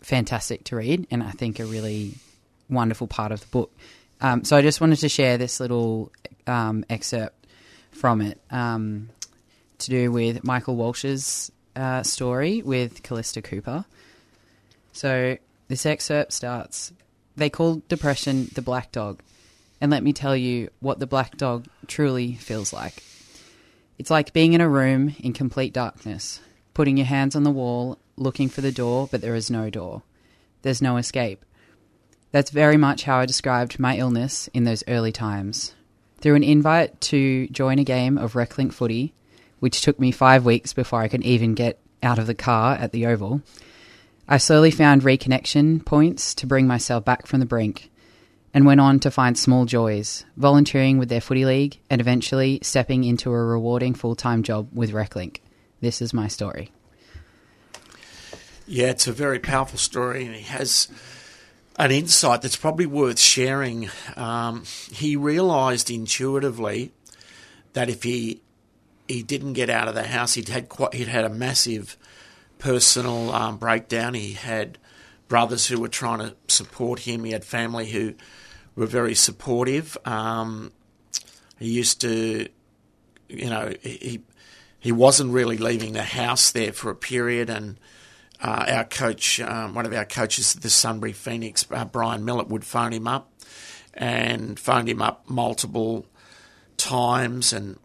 fantastic 0.01 0.63
to 0.65 0.77
read, 0.77 1.05
and 1.11 1.21
I 1.21 1.31
think 1.31 1.59
a 1.59 1.65
really 1.65 2.15
wonderful 2.69 3.07
part 3.07 3.31
of 3.31 3.41
the 3.41 3.47
book. 3.47 3.71
Um, 4.21 4.43
so 4.43 4.55
I 4.55 4.61
just 4.61 4.81
wanted 4.81 4.99
to 4.99 5.09
share 5.09 5.37
this 5.37 5.59
little 5.59 6.11
um, 6.47 6.85
excerpt 6.89 7.45
from 7.91 8.21
it 8.21 8.39
um, 8.51 9.09
to 9.79 9.89
do 9.89 10.11
with 10.11 10.43
Michael 10.43 10.75
Walsh's 10.75 11.51
uh, 11.79 12.03
story 12.03 12.61
with 12.61 13.01
Callista 13.03 13.41
Cooper. 13.41 13.85
So 14.91 15.37
this 15.69 15.85
excerpt 15.85 16.33
starts 16.33 16.91
They 17.37 17.49
call 17.49 17.81
depression 17.87 18.49
the 18.53 18.61
black 18.61 18.91
dog. 18.91 19.21
And 19.79 19.89
let 19.89 20.03
me 20.03 20.11
tell 20.11 20.35
you 20.35 20.69
what 20.81 20.99
the 20.99 21.07
black 21.07 21.37
dog 21.37 21.67
truly 21.87 22.33
feels 22.33 22.73
like. 22.73 23.01
It's 23.97 24.11
like 24.11 24.33
being 24.33 24.51
in 24.51 24.61
a 24.61 24.67
room 24.67 25.15
in 25.19 25.31
complete 25.31 25.71
darkness, 25.71 26.41
putting 26.73 26.97
your 26.97 27.05
hands 27.05 27.35
on 27.35 27.43
the 27.43 27.51
wall, 27.51 27.97
looking 28.17 28.49
for 28.49 28.59
the 28.59 28.73
door, 28.73 29.07
but 29.09 29.21
there 29.21 29.35
is 29.35 29.49
no 29.49 29.69
door. 29.69 30.01
There's 30.63 30.81
no 30.81 30.97
escape. 30.97 31.45
That's 32.31 32.51
very 32.51 32.75
much 32.75 33.03
how 33.03 33.19
I 33.19 33.25
described 33.25 33.79
my 33.79 33.97
illness 33.97 34.49
in 34.53 34.65
those 34.65 34.83
early 34.87 35.13
times. 35.13 35.73
Through 36.17 36.35
an 36.35 36.43
invite 36.43 36.99
to 37.01 37.47
join 37.47 37.79
a 37.79 37.85
game 37.85 38.17
of 38.17 38.33
Reclink 38.33 38.73
footy, 38.73 39.13
which 39.59 39.81
took 39.81 39.99
me 39.99 40.11
five 40.11 40.45
weeks 40.45 40.73
before 40.73 41.01
I 41.01 41.07
could 41.07 41.23
even 41.23 41.53
get 41.53 41.79
out 42.01 42.19
of 42.19 42.27
the 42.27 42.35
car 42.35 42.75
at 42.75 42.91
the 42.91 43.05
Oval, 43.05 43.41
I 44.27 44.37
slowly 44.37 44.71
found 44.71 45.01
reconnection 45.01 45.83
points 45.83 46.35
to 46.35 46.47
bring 46.47 46.67
myself 46.67 47.03
back 47.03 47.25
from 47.25 47.39
the 47.39 47.45
brink 47.45 47.89
and 48.53 48.65
went 48.65 48.81
on 48.81 48.99
to 48.99 49.11
find 49.11 49.37
small 49.37 49.65
joys, 49.65 50.25
volunteering 50.37 50.97
with 50.97 51.09
their 51.09 51.21
footy 51.21 51.45
league 51.45 51.79
and 51.89 52.01
eventually 52.01 52.59
stepping 52.61 53.03
into 53.03 53.31
a 53.31 53.43
rewarding 53.43 53.93
full 53.93 54.15
time 54.15 54.43
job 54.43 54.69
with 54.73 54.91
Reclink. 54.91 55.37
This 55.81 56.01
is 56.01 56.13
my 56.13 56.27
story. 56.27 56.71
Yeah, 58.67 58.87
it's 58.87 59.07
a 59.07 59.11
very 59.11 59.39
powerful 59.39 59.79
story, 59.79 60.25
and 60.25 60.35
he 60.35 60.43
has 60.43 60.89
an 61.77 61.89
insight 61.89 62.43
that's 62.43 62.55
probably 62.55 62.85
worth 62.85 63.19
sharing. 63.19 63.89
Um, 64.15 64.63
he 64.91 65.15
realised 65.15 65.89
intuitively 65.89 66.91
that 67.73 67.89
if 67.89 68.03
he 68.03 68.41
he 69.09 69.23
didn't 69.23 69.53
get 69.53 69.69
out 69.69 69.87
of 69.87 69.95
the 69.95 70.03
house, 70.03 70.35
he'd 70.35 70.49
had 70.49 70.69
quite, 70.69 70.93
he'd 70.93 71.07
had 71.07 71.25
a 71.25 71.29
massive 71.29 71.97
personal 72.59 73.31
um, 73.31 73.57
breakdown. 73.57 74.13
He 74.13 74.33
had 74.33 74.77
brothers 75.27 75.65
who 75.67 75.81
were 75.81 75.87
trying 75.87 76.19
to 76.19 76.35
support 76.47 76.99
him. 76.99 77.23
He 77.23 77.31
had 77.31 77.43
family 77.43 77.89
who 77.89 78.13
were 78.75 78.85
very 78.85 79.15
supportive. 79.15 79.97
Um, 80.05 80.71
he 81.57 81.69
used 81.71 82.01
to, 82.01 82.47
you 83.27 83.49
know, 83.49 83.73
he 83.81 84.21
he 84.79 84.91
wasn't 84.93 85.33
really 85.33 85.57
leaving 85.57 85.93
the 85.93 86.03
house 86.03 86.51
there 86.51 86.71
for 86.71 86.89
a 86.89 86.95
period, 86.95 87.49
and 87.49 87.77
uh, 88.41 88.65
our 88.69 88.85
coach, 88.85 89.39
um, 89.41 89.73
one 89.73 89.85
of 89.85 89.93
our 89.93 90.05
coaches, 90.05 90.53
the 90.53 90.69
Sunbury 90.69 91.11
Phoenix, 91.11 91.65
uh, 91.69 91.83
Brian 91.83 92.23
Millett, 92.23 92.47
would 92.47 92.63
phone 92.63 92.93
him 92.93 93.07
up 93.07 93.29
and 93.93 94.57
phoned 94.57 94.87
him 94.87 95.01
up 95.01 95.29
multiple 95.29 96.05
times, 96.77 97.51
and 97.51 97.77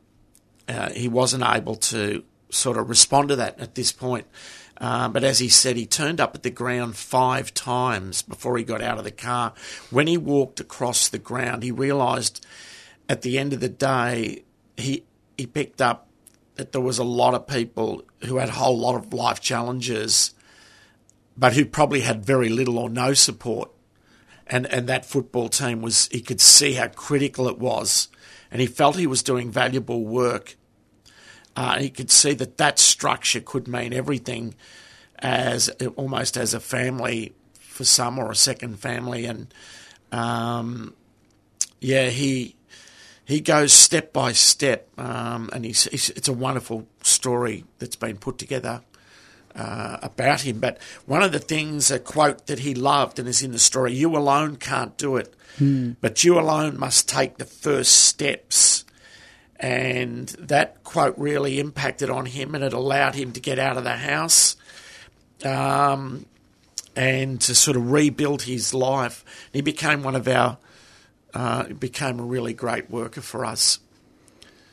uh, 0.68 0.90
he 0.90 1.08
wasn't 1.08 1.44
able 1.44 1.76
to 1.76 2.24
sort 2.50 2.78
of 2.78 2.88
respond 2.88 3.28
to 3.28 3.36
that 3.36 3.58
at 3.60 3.74
this 3.74 3.92
point. 3.92 4.26
Uh, 4.78 5.08
but 5.08 5.22
as 5.22 5.38
he 5.38 5.48
said, 5.48 5.76
he 5.76 5.86
turned 5.86 6.20
up 6.20 6.34
at 6.34 6.42
the 6.42 6.50
ground 6.50 6.96
five 6.96 7.54
times 7.54 8.22
before 8.22 8.58
he 8.58 8.64
got 8.64 8.82
out 8.82 8.98
of 8.98 9.04
the 9.04 9.10
car. 9.10 9.52
When 9.90 10.06
he 10.06 10.16
walked 10.16 10.60
across 10.60 11.08
the 11.08 11.18
ground, 11.18 11.62
he 11.62 11.70
realised 11.70 12.44
at 13.08 13.22
the 13.22 13.38
end 13.38 13.52
of 13.52 13.60
the 13.60 13.68
day, 13.68 14.44
he 14.76 15.04
he 15.38 15.46
picked 15.46 15.80
up 15.80 16.08
that 16.56 16.72
there 16.72 16.80
was 16.80 16.98
a 16.98 17.04
lot 17.04 17.34
of 17.34 17.46
people 17.46 18.02
who 18.24 18.36
had 18.38 18.48
a 18.48 18.52
whole 18.52 18.78
lot 18.78 18.94
of 18.94 19.12
life 19.12 19.40
challenges, 19.40 20.34
but 21.36 21.52
who 21.52 21.64
probably 21.64 22.00
had 22.00 22.24
very 22.24 22.48
little 22.48 22.78
or 22.78 22.88
no 22.88 23.14
support. 23.14 23.70
And 24.46 24.66
and 24.66 24.88
that 24.88 25.06
football 25.06 25.48
team 25.48 25.82
was 25.82 26.08
he 26.08 26.20
could 26.20 26.40
see 26.40 26.74
how 26.74 26.88
critical 26.88 27.48
it 27.48 27.58
was, 27.58 28.08
and 28.54 28.62
he 28.62 28.66
felt 28.66 28.96
he 28.96 29.06
was 29.06 29.22
doing 29.22 29.50
valuable 29.50 30.02
work 30.06 30.56
uh, 31.56 31.78
he 31.78 31.90
could 31.90 32.10
see 32.10 32.34
that 32.34 32.56
that 32.56 32.78
structure 32.78 33.40
could 33.40 33.68
mean 33.68 33.92
everything 33.92 34.54
as 35.20 35.68
almost 35.96 36.36
as 36.36 36.52
a 36.52 36.60
family 36.60 37.32
for 37.52 37.84
some 37.84 38.18
or 38.18 38.30
a 38.30 38.36
second 38.36 38.78
family. 38.78 39.24
And 39.26 39.52
um, 40.10 40.94
yeah, 41.80 42.08
he 42.08 42.56
he 43.24 43.40
goes 43.40 43.72
step 43.72 44.12
by 44.12 44.32
step, 44.32 44.88
um, 44.98 45.48
and 45.54 45.64
he's, 45.64 45.84
he's, 45.84 46.10
it's 46.10 46.28
a 46.28 46.32
wonderful 46.32 46.86
story 47.02 47.64
that's 47.78 47.96
been 47.96 48.18
put 48.18 48.36
together. 48.36 48.82
Uh, 49.56 49.98
about 50.02 50.40
him, 50.40 50.58
but 50.58 50.78
one 51.06 51.22
of 51.22 51.30
the 51.30 51.38
things, 51.38 51.88
a 51.88 52.00
quote 52.00 52.46
that 52.48 52.58
he 52.58 52.74
loved 52.74 53.20
and 53.20 53.28
is 53.28 53.40
in 53.40 53.52
the 53.52 53.58
story: 53.60 53.94
"You 53.94 54.16
alone 54.16 54.56
can't 54.56 54.96
do 54.98 55.14
it, 55.16 55.32
Hmm. 55.58 55.92
but 56.00 56.24
you 56.24 56.36
alone 56.40 56.76
must 56.76 57.08
take 57.08 57.38
the 57.38 57.44
first 57.44 57.92
steps." 57.92 58.84
and 59.60 60.28
that 60.40 60.82
quote 60.82 61.16
really 61.16 61.60
impacted 61.60 62.10
on 62.10 62.26
him, 62.26 62.54
and 62.56 62.64
it 62.64 62.72
allowed 62.72 63.14
him 63.14 63.30
to 63.32 63.40
get 63.40 63.58
out 63.58 63.76
of 63.76 63.84
the 63.84 63.96
house 63.96 64.56
um, 65.44 66.26
and 66.96 67.40
to 67.40 67.54
sort 67.54 67.76
of 67.76 67.90
rebuild 67.90 68.42
his 68.42 68.74
life. 68.74 69.24
He 69.52 69.60
became 69.60 70.02
one 70.02 70.16
of 70.16 70.26
our, 70.28 70.58
uh, 71.32 71.64
became 71.68 72.18
a 72.18 72.24
really 72.24 72.52
great 72.52 72.90
worker 72.90 73.20
for 73.20 73.44
us. 73.44 73.78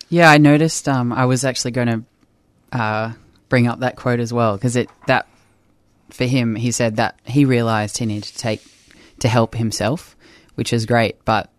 Yeah, 0.10 0.30
I 0.30 0.40
noticed. 0.40 0.90
Um, 0.90 1.14
I 1.14 1.26
was 1.26 1.46
actually 1.46 1.72
going 1.72 1.88
to 2.72 2.78
uh, 2.78 3.12
bring 3.52 3.68
up 3.68 3.82
that 3.82 3.98
quote 3.98 4.22
as 4.22 4.32
well 4.32 4.56
because 4.56 4.78
it 4.78 4.90
that 5.08 5.28
for 6.10 6.26
him, 6.26 6.56
he 6.56 6.72
said 6.72 6.96
that 6.96 7.20
he 7.26 7.44
realised 7.46 7.98
he 7.98 8.06
needed 8.06 8.24
to 8.24 8.38
take 8.38 8.64
to 9.20 9.28
help 9.28 9.56
himself, 9.56 10.16
which 10.56 10.74
is 10.74 10.86
great. 10.86 11.24
But 11.26 11.50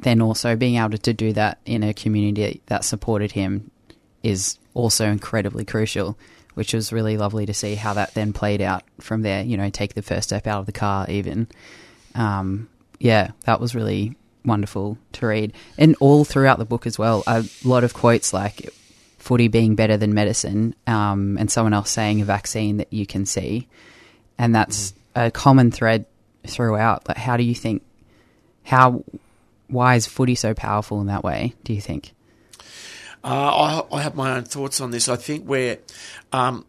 then 0.00 0.22
also 0.22 0.56
being 0.56 0.76
able 0.76 0.96
to 0.96 1.12
do 1.12 1.32
that 1.34 1.58
in 1.64 1.82
a 1.82 1.94
community 1.94 2.62
that 2.66 2.84
supported 2.84 3.32
him 3.32 3.70
is 4.22 4.58
also 4.74 5.06
incredibly 5.06 5.64
crucial. 5.64 6.18
Which 6.54 6.74
was 6.74 6.92
really 6.92 7.16
lovely 7.16 7.46
to 7.46 7.54
see 7.54 7.76
how 7.76 7.94
that 7.94 8.12
then 8.12 8.34
played 8.34 8.60
out 8.60 8.82
from 9.00 9.22
there. 9.22 9.42
You 9.42 9.56
know, 9.56 9.70
take 9.70 9.94
the 9.94 10.02
first 10.02 10.28
step 10.28 10.46
out 10.46 10.60
of 10.60 10.66
the 10.66 10.72
car, 10.72 11.06
even. 11.08 11.48
Um, 12.14 12.68
yeah, 12.98 13.30
that 13.44 13.58
was 13.58 13.74
really 13.74 14.16
wonderful 14.44 14.98
to 15.12 15.26
read. 15.26 15.54
And 15.78 15.96
all 15.98 16.26
throughout 16.26 16.58
the 16.58 16.66
book 16.66 16.86
as 16.86 16.98
well, 16.98 17.24
a 17.26 17.44
lot 17.64 17.84
of 17.84 17.94
quotes 17.94 18.34
like 18.34 18.70
footy 19.32 19.48
being 19.48 19.74
better 19.74 19.96
than 19.96 20.12
medicine, 20.12 20.74
um, 20.86 21.38
and 21.38 21.50
someone 21.50 21.72
else 21.72 21.90
saying 21.90 22.20
a 22.20 22.24
vaccine 22.26 22.76
that 22.76 22.92
you 22.92 23.06
can 23.06 23.24
see. 23.24 23.66
And 24.36 24.54
that's 24.54 24.92
a 25.14 25.30
common 25.30 25.70
thread 25.70 26.04
throughout. 26.46 27.08
Like, 27.08 27.16
how 27.16 27.38
do 27.38 27.42
you 27.42 27.54
think, 27.54 27.82
how, 28.62 29.04
why 29.68 29.94
is 29.94 30.06
footy 30.06 30.34
so 30.34 30.52
powerful 30.52 31.00
in 31.00 31.06
that 31.06 31.24
way, 31.24 31.54
do 31.64 31.72
you 31.72 31.80
think? 31.80 32.12
Uh, 33.24 33.82
I, 33.90 33.96
I 33.96 34.02
have 34.02 34.14
my 34.14 34.36
own 34.36 34.44
thoughts 34.44 34.82
on 34.82 34.90
this. 34.90 35.08
I 35.08 35.16
think 35.16 35.46
where 35.46 35.78
um, 36.30 36.66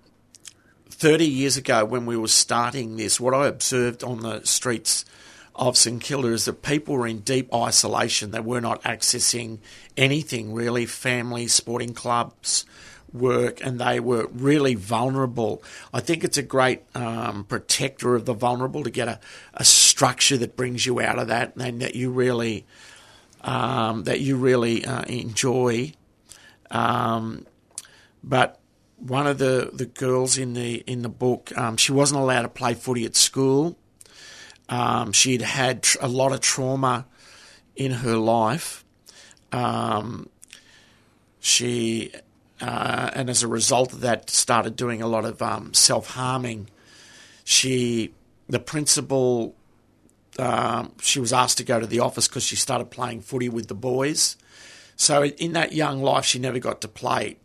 30 0.88 1.26
years 1.26 1.58
ago, 1.58 1.84
when 1.84 2.06
we 2.06 2.16
were 2.16 2.30
starting 2.30 2.96
this, 2.96 3.20
what 3.20 3.34
I 3.34 3.48
observed 3.48 4.06
on 4.06 4.22
the 4.22 4.40
streets 4.46 5.04
of 5.56 5.78
St 5.78 6.02
Kilda 6.02 6.30
is 6.30 6.46
that 6.46 6.62
people 6.62 6.96
were 6.96 7.08
in 7.08 7.20
deep 7.20 7.54
isolation. 7.54 8.32
They 8.32 8.40
were 8.40 8.62
not 8.62 8.82
accessing 8.84 9.60
anything 9.96 10.54
really, 10.54 10.86
family, 10.86 11.48
sporting 11.48 11.94
clubs, 11.94 12.66
work, 13.12 13.64
and 13.64 13.80
they 13.80 14.00
were 14.00 14.28
really 14.34 14.76
vulnerable. 14.76 15.64
I 15.94 16.00
think 16.00 16.24
it's 16.24 16.38
a 16.38 16.44
great 16.44 16.82
um, 16.96 17.44
protector 17.44 18.16
of 18.16 18.26
the 18.26 18.34
vulnerable 18.34 18.84
to 18.84 18.90
get 18.90 19.08
a, 19.08 19.20
a 19.54 19.64
structure 19.64 20.38
that 20.38 20.58
brings 20.58 20.86
you 20.86 21.00
out 21.00 21.20
of 21.20 21.28
that 21.28 21.56
and 21.56 21.82
that 21.82 21.96
you 21.96 22.10
really 22.10 22.66
um, 23.42 24.06
that 24.06 24.22
you 24.22 24.38
really 24.38 24.86
uh, 24.86 25.04
enjoy. 25.04 25.94
Um, 26.72 27.46
but 28.24 28.60
one 28.98 29.28
of 29.28 29.38
the, 29.38 29.70
the 29.74 29.86
girls 29.86 30.38
in 30.38 30.54
the 30.54 30.76
in 30.88 31.02
the 31.02 31.10
book, 31.10 31.56
um, 31.58 31.78
she 31.78 31.92
wasn't 31.92 32.22
allowed 32.22 32.44
to 32.44 32.50
play 32.50 32.74
footy 32.74 33.06
at 33.06 33.16
school. 33.16 33.78
Um, 34.74 35.12
she'd 35.12 35.42
had 35.42 35.88
a 36.02 36.08
lot 36.08 36.32
of 36.32 36.42
trauma 36.42 37.06
in 37.76 37.92
her 37.92 38.16
life. 38.16 38.84
Um, 39.52 40.30
she 41.40 42.12
uh, 42.60 43.12
and 43.14 43.30
as 43.30 43.44
a 43.44 43.48
result 43.48 43.94
of 43.94 44.02
that, 44.02 44.32
started 44.32 44.76
doing 44.76 45.02
a 45.02 45.08
lot 45.08 45.26
of 45.26 45.42
um, 45.42 45.74
self 45.76 46.08
harming. 46.08 46.70
She, 47.44 48.14
the 48.48 48.60
principal, 48.60 49.54
um, 50.40 50.94
she 51.02 51.20
was 51.20 51.34
asked 51.34 51.60
to 51.60 51.64
go 51.64 51.80
to 51.80 51.86
the 51.86 52.00
office 52.00 52.28
because 52.28 52.44
she 52.44 52.56
started 52.56 52.90
playing 52.90 53.22
footy 53.22 53.50
with 53.50 53.68
the 53.68 53.76
boys. 53.76 54.38
So 54.96 55.26
in 55.26 55.54
that 55.54 55.74
young 55.74 56.02
life, 56.02 56.26
she 56.26 56.40
never 56.40 56.58
got 56.60 56.82
to 56.82 56.88
play. 56.88 57.38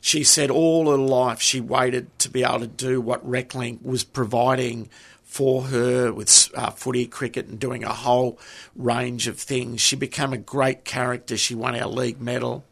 She 0.00 0.22
said 0.22 0.50
all 0.50 0.90
her 0.90 0.98
life 0.98 1.40
she 1.40 1.60
waited 1.60 2.16
to 2.18 2.28
be 2.28 2.44
able 2.44 2.60
to 2.60 2.66
do 2.66 3.00
what 3.00 3.26
Reclink 3.26 3.82
was 3.82 4.04
providing 4.04 4.90
for 5.34 5.64
her 5.64 6.12
with 6.12 6.48
uh, 6.54 6.70
footy, 6.70 7.06
cricket, 7.06 7.48
and 7.48 7.58
doing 7.58 7.82
a 7.82 7.92
whole 7.92 8.38
range 8.76 9.26
of 9.26 9.36
things. 9.36 9.80
She 9.80 9.96
became 9.96 10.32
a 10.32 10.38
great 10.38 10.84
character. 10.84 11.36
She 11.36 11.56
won 11.56 11.74
our 11.74 11.88
league 11.88 12.20
medal. 12.20 12.64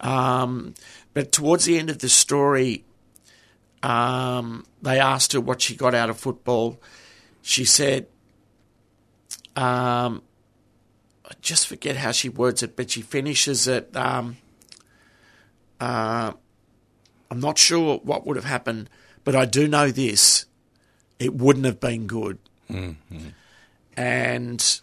Um, 0.00 0.72
but 1.12 1.30
towards 1.30 1.66
the 1.66 1.78
end 1.78 1.90
of 1.90 1.98
the 1.98 2.08
story, 2.08 2.86
um, 3.82 4.64
they 4.80 4.98
asked 4.98 5.34
her 5.34 5.42
what 5.42 5.60
she 5.60 5.76
got 5.76 5.94
out 5.94 6.08
of 6.08 6.18
football. 6.18 6.80
She 7.42 7.66
said, 7.66 8.06
um, 9.54 10.22
I 11.28 11.34
just 11.42 11.66
forget 11.66 11.96
how 11.96 12.12
she 12.12 12.30
words 12.30 12.62
it, 12.62 12.76
but 12.76 12.92
she 12.92 13.02
finishes 13.02 13.68
it. 13.68 13.94
Um, 13.94 14.38
uh, 15.78 16.32
I'm 17.30 17.40
not 17.40 17.58
sure 17.58 17.98
what 17.98 18.26
would 18.26 18.36
have 18.36 18.46
happened, 18.46 18.88
but 19.22 19.36
I 19.36 19.44
do 19.44 19.68
know 19.68 19.90
this: 19.90 20.46
it 21.18 21.34
wouldn't 21.34 21.66
have 21.66 21.80
been 21.80 22.06
good. 22.06 22.38
Mm-hmm. 22.70 23.28
And 23.96 24.80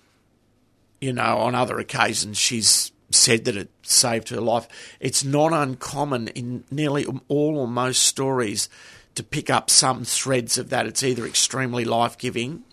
you 0.99 1.13
know, 1.13 1.39
on 1.39 1.55
other 1.55 1.79
occasions, 1.79 2.37
she's 2.37 2.91
said 3.09 3.45
that 3.45 3.57
it 3.57 3.69
saved 3.81 4.29
her 4.29 4.39
life. 4.39 4.67
It's 4.99 5.23
not 5.23 5.51
uncommon 5.51 6.29
in 6.29 6.63
nearly 6.71 7.05
all 7.27 7.57
or 7.57 7.67
most 7.67 8.03
stories 8.03 8.69
to 9.15 9.23
pick 9.23 9.49
up 9.49 9.69
some 9.69 10.05
threads 10.05 10.57
of 10.57 10.69
that. 10.69 10.85
It's 10.85 11.03
either 11.03 11.25
extremely 11.25 11.83
life 11.83 12.17
giving 12.17 12.63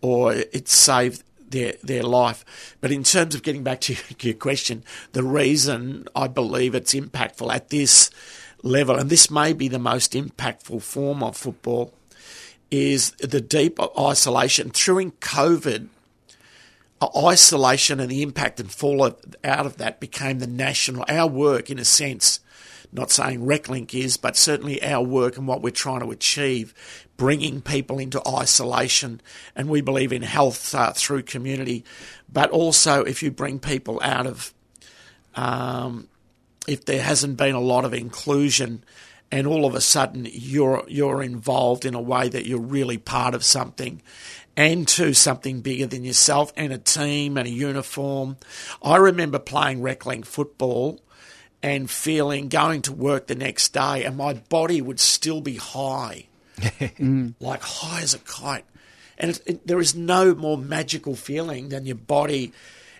or 0.00 0.32
it 0.32 0.68
saved 0.68 1.22
their 1.48 1.74
their 1.82 2.02
life. 2.02 2.76
But 2.80 2.90
in 2.90 3.04
terms 3.04 3.34
of 3.34 3.42
getting 3.42 3.62
back 3.62 3.80
to 3.82 3.96
your 4.20 4.34
question, 4.34 4.84
the 5.12 5.22
reason 5.22 6.08
I 6.16 6.28
believe 6.28 6.74
it's 6.74 6.94
impactful 6.94 7.54
at 7.54 7.68
this 7.68 8.10
level, 8.62 8.96
and 8.96 9.10
this 9.10 9.30
may 9.30 9.52
be 9.52 9.68
the 9.68 9.78
most 9.78 10.12
impactful 10.12 10.82
form 10.82 11.22
of 11.22 11.36
football, 11.36 11.92
is 12.72 13.10
the 13.12 13.40
deep 13.40 13.78
isolation. 13.98 14.70
Through 14.70 14.98
in 14.98 15.10
COVID, 15.12 15.88
isolation 17.16 18.00
and 18.00 18.10
the 18.10 18.22
impact 18.22 18.58
and 18.58 18.72
fallout 18.72 19.36
out 19.44 19.66
of 19.66 19.76
that 19.76 20.00
became 20.00 20.38
the 20.38 20.46
national, 20.46 21.04
our 21.06 21.28
work 21.28 21.70
in 21.70 21.78
a 21.78 21.84
sense, 21.84 22.40
not 22.90 23.10
saying 23.10 23.40
RecLink 23.40 23.94
is, 23.94 24.16
but 24.16 24.36
certainly 24.36 24.82
our 24.82 25.04
work 25.04 25.36
and 25.36 25.46
what 25.46 25.62
we're 25.62 25.70
trying 25.70 26.00
to 26.00 26.10
achieve, 26.10 26.74
bringing 27.18 27.60
people 27.60 27.98
into 27.98 28.22
isolation. 28.26 29.20
And 29.54 29.68
we 29.68 29.82
believe 29.82 30.12
in 30.12 30.22
health 30.22 30.74
uh, 30.74 30.92
through 30.92 31.24
community, 31.24 31.84
but 32.32 32.50
also 32.50 33.02
if 33.02 33.22
you 33.22 33.30
bring 33.30 33.58
people 33.58 34.00
out 34.02 34.26
of, 34.26 34.54
um, 35.34 36.08
if 36.66 36.86
there 36.86 37.02
hasn't 37.02 37.36
been 37.36 37.54
a 37.54 37.60
lot 37.60 37.84
of 37.84 37.92
inclusion, 37.92 38.82
and 39.32 39.46
all 39.46 39.64
of 39.64 39.74
a 39.74 39.80
sudden 39.80 40.28
you're 40.30 40.84
you're 40.86 41.22
involved 41.22 41.84
in 41.84 41.94
a 41.94 42.00
way 42.00 42.28
that 42.28 42.46
you're 42.46 42.60
really 42.60 42.98
part 42.98 43.34
of 43.34 43.42
something 43.42 44.00
and 44.56 44.86
to 44.86 45.14
something 45.14 45.62
bigger 45.62 45.86
than 45.86 46.04
yourself 46.04 46.52
and 46.56 46.74
a 46.74 46.78
team 46.78 47.38
and 47.38 47.48
a 47.48 47.50
uniform. 47.50 48.36
I 48.82 48.96
remember 48.96 49.38
playing 49.38 49.80
RecLink 49.80 50.26
football 50.26 51.00
and 51.62 51.90
feeling 51.90 52.48
going 52.48 52.82
to 52.82 52.92
work 52.92 53.26
the 53.26 53.34
next 53.34 53.70
day 53.72 54.04
and 54.04 54.16
my 54.16 54.34
body 54.34 54.82
would 54.82 55.00
still 55.00 55.40
be 55.40 55.56
high, 55.56 56.26
mm. 56.58 57.34
like 57.40 57.62
high 57.62 58.02
as 58.02 58.12
a 58.12 58.18
kite. 58.18 58.66
And 59.16 59.40
it, 59.46 59.66
there 59.66 59.80
is 59.80 59.94
no 59.94 60.34
more 60.34 60.58
magical 60.58 61.16
feeling 61.16 61.70
than 61.70 61.86
your 61.86 61.96
body. 61.96 62.52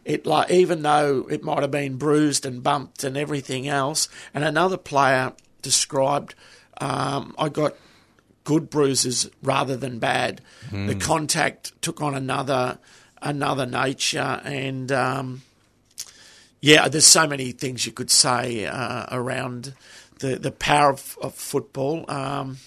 It 0.07 0.25
like 0.25 0.51
even 0.51 0.83
though 0.83 1.27
it 1.31 1.43
might 1.43 1.61
have 1.61 1.71
been 1.71 1.97
bruised 1.97 2.47
and 2.47 2.63
bumped 2.63 3.05
and 3.05 3.19
everything 3.19 3.69
else. 3.69 4.09
And 4.33 4.43
another 4.43 4.79
player 4.79 5.35
described, 5.63 6.35
um, 6.81 7.35
I 7.39 7.49
got 7.49 7.75
good 8.45 8.71
bruises 8.71 9.31
rather 9.43 9.77
than 9.77 9.99
bad. 9.99 10.41
Mm. 10.71 10.89
The 10.89 10.95
contact 10.97 11.81
took 11.81 12.01
on 12.01 12.15
another 12.15 12.79
another 13.21 13.67
nature, 13.67 14.41
and 14.45 14.91
um, 14.91 15.43
yeah, 16.61 16.89
there's 16.89 17.07
so 17.07 17.27
many 17.27 17.53
things 17.53 17.87
you 17.87 17.93
could 17.93 18.11
say 18.11 18.67
uh, 18.67 19.07
around 19.11 19.75
the 20.19 20.37
the 20.37 20.53
power 20.53 20.91
of, 20.91 21.19
of 21.23 21.35
football. 21.35 22.05
Um, 22.11 22.59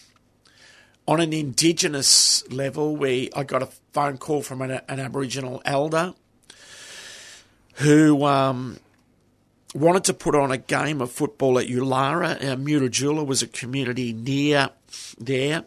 on 1.07 1.19
an 1.19 1.33
Indigenous 1.33 2.49
level, 2.49 2.95
we 2.95 3.29
I 3.35 3.43
got 3.43 3.61
a 3.61 3.69
phone 3.93 4.17
call 4.17 4.41
from 4.41 4.61
an, 4.61 4.81
an 4.87 4.99
Aboriginal 4.99 5.61
elder 5.65 6.13
who 7.75 8.25
um, 8.25 8.79
wanted 9.75 10.05
to 10.05 10.13
put 10.13 10.35
on 10.35 10.51
a 10.51 10.57
game 10.57 11.01
of 11.01 11.11
football 11.11 11.59
at 11.59 11.67
Yulara. 11.67 12.35
Uh, 12.35 12.55
Mutitjulu 12.55 13.25
was 13.25 13.41
a 13.41 13.47
community 13.47 14.13
near 14.13 14.69
there. 15.19 15.65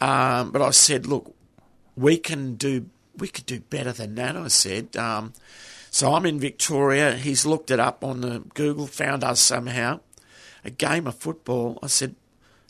Um, 0.00 0.50
but 0.50 0.60
I 0.60 0.70
said, 0.70 1.06
look, 1.06 1.34
we 1.96 2.18
can 2.18 2.56
do 2.56 2.90
we 3.16 3.28
could 3.28 3.46
do 3.46 3.60
better 3.60 3.92
than 3.92 4.14
that. 4.16 4.36
I 4.36 4.48
said. 4.48 4.96
Um, 4.96 5.32
so 5.90 6.12
I'm 6.12 6.26
in 6.26 6.38
Victoria. 6.38 7.14
He's 7.14 7.46
looked 7.46 7.70
it 7.70 7.80
up 7.80 8.04
on 8.04 8.20
the 8.20 8.40
Google, 8.52 8.86
found 8.86 9.24
us 9.24 9.40
somehow. 9.40 10.00
A 10.64 10.70
game 10.70 11.06
of 11.06 11.14
football. 11.14 11.78
I 11.82 11.86
said, 11.86 12.14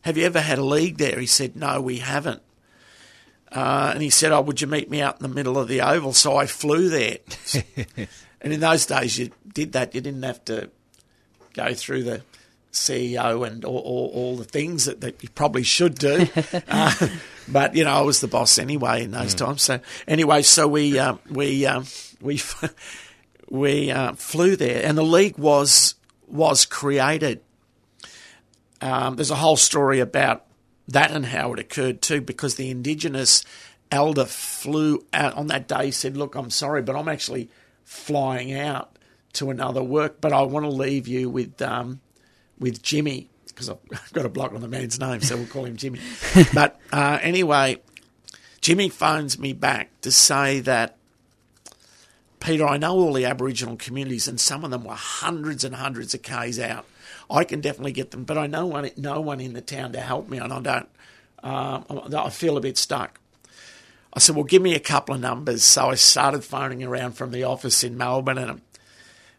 have 0.02 0.16
you 0.16 0.24
ever 0.24 0.40
had 0.40 0.58
a 0.58 0.64
league 0.64 0.98
there? 0.98 1.18
He 1.18 1.26
said, 1.26 1.56
no, 1.56 1.80
we 1.80 1.98
haven't. 1.98 2.42
Uh, 3.50 3.90
and 3.94 4.02
he 4.02 4.10
said, 4.10 4.30
oh, 4.30 4.42
would 4.42 4.60
you 4.60 4.66
meet 4.66 4.90
me 4.90 5.00
out 5.00 5.16
in 5.16 5.22
the 5.22 5.34
middle 5.34 5.58
of 5.58 5.66
the 5.66 5.80
oval? 5.80 6.12
So 6.12 6.36
I 6.36 6.46
flew 6.46 6.88
there. 6.88 7.18
and 8.46 8.52
in 8.52 8.60
those 8.60 8.86
days, 8.86 9.18
you 9.18 9.32
did 9.52 9.72
that. 9.72 9.92
You 9.92 10.00
didn't 10.00 10.22
have 10.22 10.44
to 10.44 10.70
go 11.52 11.74
through 11.74 12.04
the 12.04 12.22
CEO 12.70 13.44
and 13.44 13.64
all, 13.64 13.78
all, 13.78 14.12
all 14.14 14.37
the 14.37 14.44
things 14.44 14.85
that, 14.85 15.00
that, 15.00 15.20
you 15.20 15.28
probably 15.30 15.64
should 15.64 15.96
do. 15.96 16.28
uh, 16.68 16.94
but 17.48 17.74
you 17.74 17.82
know, 17.82 17.90
I 17.90 18.02
was 18.02 18.20
the 18.20 18.28
boss 18.28 18.59
anyway 18.59 19.02
in 19.02 19.11
those 19.11 19.35
mm. 19.35 19.38
times. 19.38 19.62
So 19.62 19.80
anyway, 20.06 20.42
so 20.42 20.68
we 20.68 20.96
uh, 20.96 21.16
we 21.28 21.66
um, 21.66 21.87
we 22.20 22.40
we 23.50 23.90
uh, 23.90 24.12
flew 24.12 24.54
there, 24.54 24.87
and 24.87 24.96
the 24.96 25.02
league 25.02 25.38
was 25.38 25.96
was 26.28 26.66
created. 26.66 27.40
Um, 28.80 29.16
there's 29.16 29.32
a 29.32 29.35
whole 29.35 29.56
story 29.56 29.98
about 29.98 30.44
that 30.87 31.11
and 31.11 31.26
how 31.26 31.52
it 31.52 31.59
occurred 31.59 32.00
too, 32.00 32.20
because 32.20 32.54
the 32.54 32.70
Indigenous 32.70 33.44
elder 33.90 34.24
flew 34.24 35.04
out 35.12 35.35
on 35.35 35.48
that 35.48 35.66
day. 35.66 35.90
Said, 35.90 36.16
"Look, 36.16 36.37
I'm 36.37 36.50
sorry, 36.50 36.82
but 36.82 36.94
I'm 36.94 37.09
actually 37.09 37.48
flying 37.87 38.53
out." 38.53 38.92
To 39.33 39.51
another 39.51 39.83
work, 39.83 40.22
but 40.22 40.33
I 40.33 40.40
want 40.40 40.64
to 40.64 40.70
leave 40.70 41.07
you 41.07 41.29
with 41.29 41.61
um, 41.61 42.01
with 42.59 42.83
Jimmy 42.83 43.29
because 43.57 43.70
I've 43.70 44.12
got 44.12 44.27
a 44.27 44.29
block 44.29 44.53
on 44.53 44.61
the 44.61 44.68
man's 44.68 45.01
name, 45.01 45.20
so 45.20 45.37
we'll 45.37 45.46
call 45.46 45.64
him 45.64 45.77
Jimmy. 45.77 46.01
but 46.55 46.81
uh, 46.92 47.18
anyway, 47.22 47.79
Jimmy 48.61 48.88
phones 48.88 49.38
me 49.38 49.53
back 49.53 50.01
to 50.03 50.11
say 50.11 50.61
that 50.61 50.96
Peter, 52.40 52.66
I 52.66 52.77
know 52.77 52.94
all 52.94 53.12
the 53.12 53.25
Aboriginal 53.25 53.77
communities, 53.77 54.29
and 54.29 54.38
some 54.38 54.64
of 54.64 54.70
them 54.70 54.85
were 54.85 54.94
hundreds 54.94 55.64
and 55.64 55.75
hundreds 55.75 56.14
of 56.14 56.22
k's 56.22 56.61
out. 56.61 56.85
I 57.31 57.44
can 57.44 57.61
definitely 57.61 57.92
get 57.92 58.11
them, 58.11 58.25
but 58.25 58.38
I 58.38 58.46
know 58.46 58.66
one, 58.66 58.90
no 58.96 59.20
one 59.20 59.40
in 59.40 59.55
the 59.55 59.61
town 59.61 59.92
to 59.92 60.01
help 60.01 60.29
me, 60.29 60.38
and 60.38 60.53
I 60.53 60.61
don't. 60.61 60.88
Uh, 61.42 61.81
I 62.16 62.31
feel 62.31 62.57
a 62.57 62.61
bit 62.61 62.77
stuck. 62.77 63.20
I 64.16 64.18
said, 64.18 64.35
"Well, 64.35 64.44
give 64.44 64.62
me 64.62 64.74
a 64.74 64.81
couple 64.81 65.14
of 65.14 65.20
numbers." 65.20 65.62
So 65.62 65.90
I 65.90 65.94
started 65.94 66.42
phoning 66.42 66.83
around 66.83 67.12
from 67.12 67.33
the 67.33 67.44
office 67.44 67.85
in 67.85 67.98
Melbourne, 67.98 68.38
and 68.38 68.62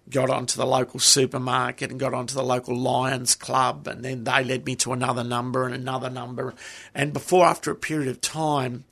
got 0.10 0.30
onto 0.30 0.56
the 0.56 0.66
local 0.66 1.00
supermarket 1.00 1.92
and 1.92 2.00
got 2.00 2.14
onto 2.14 2.36
the 2.36 2.44
local 2.44 2.78
Lions 2.78 3.36
Club, 3.36 3.88
and 3.88 4.06
then 4.06 4.24
they 4.24 4.44
led 4.44 4.66
me 4.66 4.76
to 4.78 4.94
another 4.94 5.24
number 5.24 5.66
and 5.66 5.74
another 5.74 6.10
number. 6.10 6.54
And 6.96 7.12
before, 7.12 7.46
after 7.46 7.72
a 7.72 7.76
period 7.76 8.08
of 8.08 8.22
time, 8.22 8.86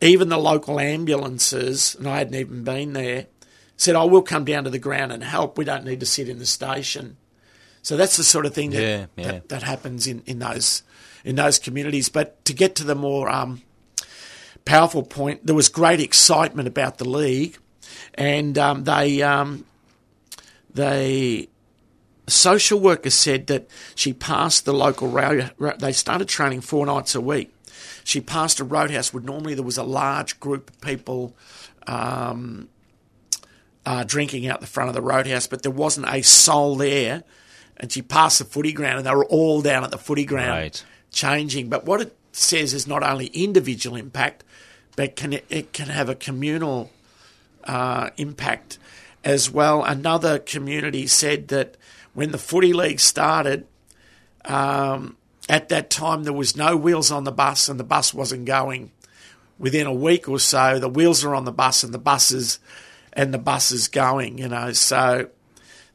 even 0.00 0.28
the 0.28 0.38
local 0.38 0.78
ambulances, 0.78 1.94
and 1.96 2.06
I 2.06 2.18
hadn't 2.18 2.34
even 2.34 2.62
been 2.62 2.92
there, 2.92 3.26
said, 3.76 3.96
"I 3.96 4.02
oh, 4.02 4.06
will 4.06 4.22
come 4.22 4.44
down 4.44 4.64
to 4.64 4.70
the 4.70 4.78
ground 4.78 5.10
and 5.10 5.24
help. 5.24 5.56
We 5.56 5.64
don't 5.64 5.86
need 5.86 6.00
to 6.00 6.06
sit 6.06 6.28
in 6.28 6.38
the 6.38 6.46
station." 6.46 7.16
So 7.82 7.96
that's 7.96 8.18
the 8.18 8.24
sort 8.24 8.44
of 8.44 8.52
thing 8.52 8.70
that 8.70 8.82
yeah, 8.82 9.06
yeah. 9.16 9.32
that, 9.32 9.48
that, 9.48 9.62
happens 9.62 10.06
in, 10.06 10.22
in 10.26 10.38
those 10.38 10.82
in 11.24 11.36
those 11.36 11.58
communities. 11.58 12.10
But 12.10 12.44
to 12.44 12.52
get 12.52 12.74
to 12.76 12.84
the 12.84 12.94
more 12.94 13.30
um, 13.30 13.62
powerful 14.64 15.02
point, 15.02 15.46
there 15.46 15.54
was 15.54 15.68
great 15.68 16.00
excitement 16.00 16.68
about 16.68 16.98
the 16.98 17.08
league, 17.08 17.58
and 18.14 18.56
um, 18.58 18.84
they 18.84 19.22
um, 19.22 19.64
they 20.72 21.48
social 22.30 22.80
worker 22.80 23.10
said 23.10 23.48
that 23.48 23.68
she 23.94 24.12
passed 24.12 24.64
the 24.64 24.72
local 24.72 25.08
road. 25.08 25.50
They 25.78 25.92
started 25.92 26.28
training 26.28 26.60
four 26.60 26.86
nights 26.86 27.14
a 27.14 27.20
week. 27.20 27.52
She 28.04 28.20
passed 28.20 28.60
a 28.60 28.64
roadhouse 28.64 29.12
where 29.12 29.22
normally 29.22 29.54
there 29.54 29.64
was 29.64 29.78
a 29.78 29.82
large 29.82 30.40
group 30.40 30.70
of 30.70 30.80
people 30.80 31.34
um, 31.86 32.68
uh, 33.84 34.04
drinking 34.04 34.46
out 34.46 34.60
the 34.60 34.66
front 34.66 34.88
of 34.88 34.94
the 34.94 35.02
roadhouse, 35.02 35.46
but 35.46 35.62
there 35.62 35.72
wasn't 35.72 36.06
a 36.08 36.22
soul 36.22 36.76
there. 36.76 37.24
And 37.76 37.90
she 37.90 38.02
passed 38.02 38.38
the 38.38 38.44
footy 38.44 38.72
ground, 38.72 38.98
and 38.98 39.06
they 39.06 39.14
were 39.14 39.26
all 39.26 39.62
down 39.62 39.84
at 39.84 39.90
the 39.90 39.98
footy 39.98 40.24
ground 40.24 40.50
right. 40.50 40.84
changing. 41.10 41.68
But 41.68 41.86
what 41.86 42.00
it 42.00 42.16
says 42.32 42.74
is 42.74 42.86
not 42.86 43.02
only 43.02 43.26
individual 43.26 43.96
impact, 43.96 44.44
but 44.96 45.16
can 45.16 45.32
it, 45.32 45.44
it 45.48 45.72
can 45.72 45.88
have 45.88 46.08
a 46.08 46.14
communal 46.14 46.90
uh, 47.64 48.10
impact 48.16 48.78
as 49.24 49.50
well. 49.50 49.84
Another 49.84 50.38
community 50.38 51.06
said 51.06 51.48
that 51.48 51.76
when 52.14 52.32
the 52.32 52.38
footy 52.38 52.72
league 52.72 53.00
started, 53.00 53.66
um, 54.44 55.16
at 55.48 55.68
that 55.68 55.90
time 55.90 56.24
there 56.24 56.32
was 56.32 56.56
no 56.56 56.76
wheels 56.76 57.10
on 57.10 57.24
the 57.24 57.32
bus 57.32 57.68
and 57.68 57.78
the 57.78 57.84
bus 57.84 58.14
wasn't 58.14 58.44
going. 58.44 58.90
Within 59.58 59.86
a 59.86 59.92
week 59.92 60.26
or 60.26 60.38
so, 60.38 60.78
the 60.78 60.88
wheels 60.88 61.22
are 61.22 61.34
on 61.34 61.44
the 61.44 61.52
bus 61.52 61.84
and 61.84 61.92
the 61.92 61.98
buses 61.98 62.58
and 63.12 63.34
the 63.34 63.38
bus 63.38 63.72
is 63.72 63.88
going. 63.88 64.38
You 64.38 64.48
know, 64.48 64.72
so 64.72 65.28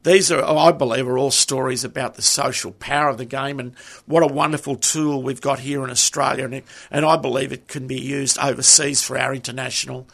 these 0.06 0.32
are, 0.32 0.44
I 0.44 0.72
believe, 0.72 1.08
are 1.08 1.18
all 1.18 1.32
stories 1.32 1.84
about 1.84 2.14
the 2.14 2.22
social 2.22 2.72
power 2.72 3.10
of 3.10 3.18
the 3.18 3.26
game 3.26 3.60
and 3.60 3.76
what 4.06 4.24
a 4.24 4.28
wonderful 4.28 4.76
tool 4.76 5.22
we've 5.22 5.42
got 5.42 5.60
here 5.60 5.84
in 5.84 5.90
Australia. 5.90 6.46
And, 6.46 6.62
and 6.92 7.06
I 7.06 7.18
believe 7.18 7.52
it 7.52 7.68
can 7.68 7.88
be 7.88 8.00
used 8.00 8.38
overseas 8.38 9.04
for 9.04 9.18
our 9.18 9.34
international 9.34 10.08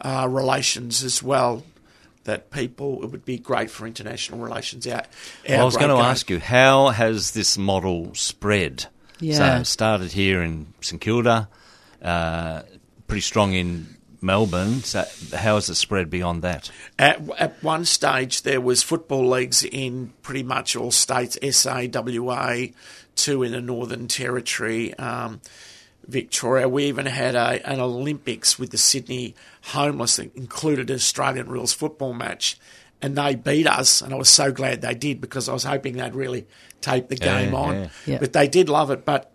uh, 0.00 0.26
relations 0.28 1.04
as 1.04 1.22
well 1.22 1.62
that 2.24 2.50
people 2.50 3.04
it 3.04 3.10
would 3.10 3.26
be 3.26 3.38
great 3.38 3.70
for 3.70 3.86
international 3.86 4.40
relations. 4.40 4.86
Our, 4.86 5.02
our 5.48 5.56
I 5.56 5.62
was 5.62 5.76
going 5.76 5.90
to 5.90 5.96
game. 5.96 6.04
ask 6.04 6.30
you, 6.30 6.40
how 6.40 6.88
has 6.88 7.32
this 7.32 7.58
model 7.58 8.14
spread? 8.14 8.86
Yeah. 9.20 9.36
So 9.36 9.44
it 9.60 9.64
started 9.66 10.12
here 10.12 10.42
in 10.42 10.72
St 10.80 11.00
Kilda, 11.00 11.48
uh, 12.02 12.62
pretty 13.06 13.20
strong 13.20 13.52
in 13.52 13.93
Melbourne. 14.24 14.80
So 14.82 15.04
how 15.36 15.54
has 15.56 15.68
it 15.68 15.74
spread 15.76 16.10
beyond 16.10 16.42
that? 16.42 16.70
At, 16.98 17.20
at 17.38 17.62
one 17.62 17.84
stage, 17.84 18.42
there 18.42 18.60
was 18.60 18.82
football 18.82 19.28
leagues 19.28 19.62
in 19.64 20.12
pretty 20.22 20.42
much 20.42 20.74
all 20.74 20.90
states, 20.90 21.38
SA, 21.56 21.84
WA, 21.92 22.56
two 23.14 23.42
in 23.42 23.52
the 23.52 23.60
Northern 23.60 24.08
Territory. 24.08 24.94
Um, 24.98 25.40
Victoria. 26.06 26.68
We 26.68 26.84
even 26.84 27.06
had 27.06 27.34
a, 27.34 27.66
an 27.66 27.80
Olympics 27.80 28.58
with 28.58 28.70
the 28.70 28.76
Sydney 28.78 29.34
Homeless 29.62 30.16
that 30.16 30.34
included 30.36 30.90
an 30.90 30.96
Australian 30.96 31.46
rules 31.48 31.72
football 31.72 32.12
match. 32.12 32.58
And 33.00 33.16
they 33.16 33.34
beat 33.34 33.66
us, 33.66 34.00
and 34.02 34.12
I 34.14 34.16
was 34.16 34.28
so 34.28 34.52
glad 34.52 34.80
they 34.82 34.94
did 34.94 35.20
because 35.20 35.48
I 35.48 35.52
was 35.54 35.64
hoping 35.64 35.96
they'd 35.96 36.14
really 36.14 36.46
tape 36.82 37.08
the 37.08 37.16
Yeah, 37.16 37.42
game 37.42 37.54
on. 37.54 37.74
yeah. 37.74 37.88
Yeah. 38.06 38.18
But 38.18 38.32
they 38.34 38.48
did 38.48 38.68
love 38.68 38.90
it. 38.90 39.04
But 39.06 39.30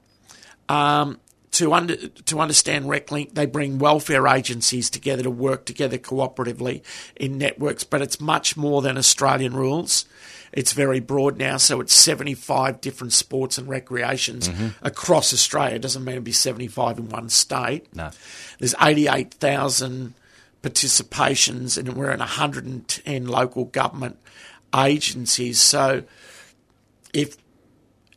um, 0.69 1.19
to 1.59 1.73
under, 1.73 1.97
to 1.97 2.39
understand 2.39 2.85
RecLink, 2.85 3.33
they 3.33 3.45
bring 3.45 3.79
welfare 3.79 4.27
agencies 4.27 4.89
together 4.89 5.23
to 5.23 5.29
work 5.29 5.65
together 5.65 5.97
cooperatively 5.97 6.81
in 7.17 7.37
networks. 7.37 7.83
But 7.83 8.01
it's 8.01 8.21
much 8.21 8.55
more 8.55 8.81
than 8.81 8.97
Australian 8.97 9.53
rules. 9.53 10.05
It's 10.53 10.71
very 10.71 11.01
broad 11.01 11.37
now, 11.37 11.57
so 11.57 11.81
it's 11.81 11.93
75 11.93 12.79
different 12.79 13.11
sports 13.11 13.57
and 13.57 13.67
recreations 13.67 14.47
mm-hmm. 14.47 14.69
across 14.81 15.33
Australia. 15.33 15.75
It 15.75 15.81
doesn't 15.81 16.03
mean 16.05 16.15
to 16.15 16.21
be 16.21 16.31
75 16.31 16.97
in 16.97 17.09
one 17.09 17.27
state. 17.27 17.93
No. 17.93 18.09
There's 18.57 18.73
88,000 18.81 20.13
participations, 20.63 21.77
and 21.77 21.93
we're 21.93 22.11
in 22.11 22.19
110 22.19 23.27
local 23.27 23.65
government 23.65 24.17
agencies. 24.73 25.59
So 25.59 26.03
if 27.13 27.35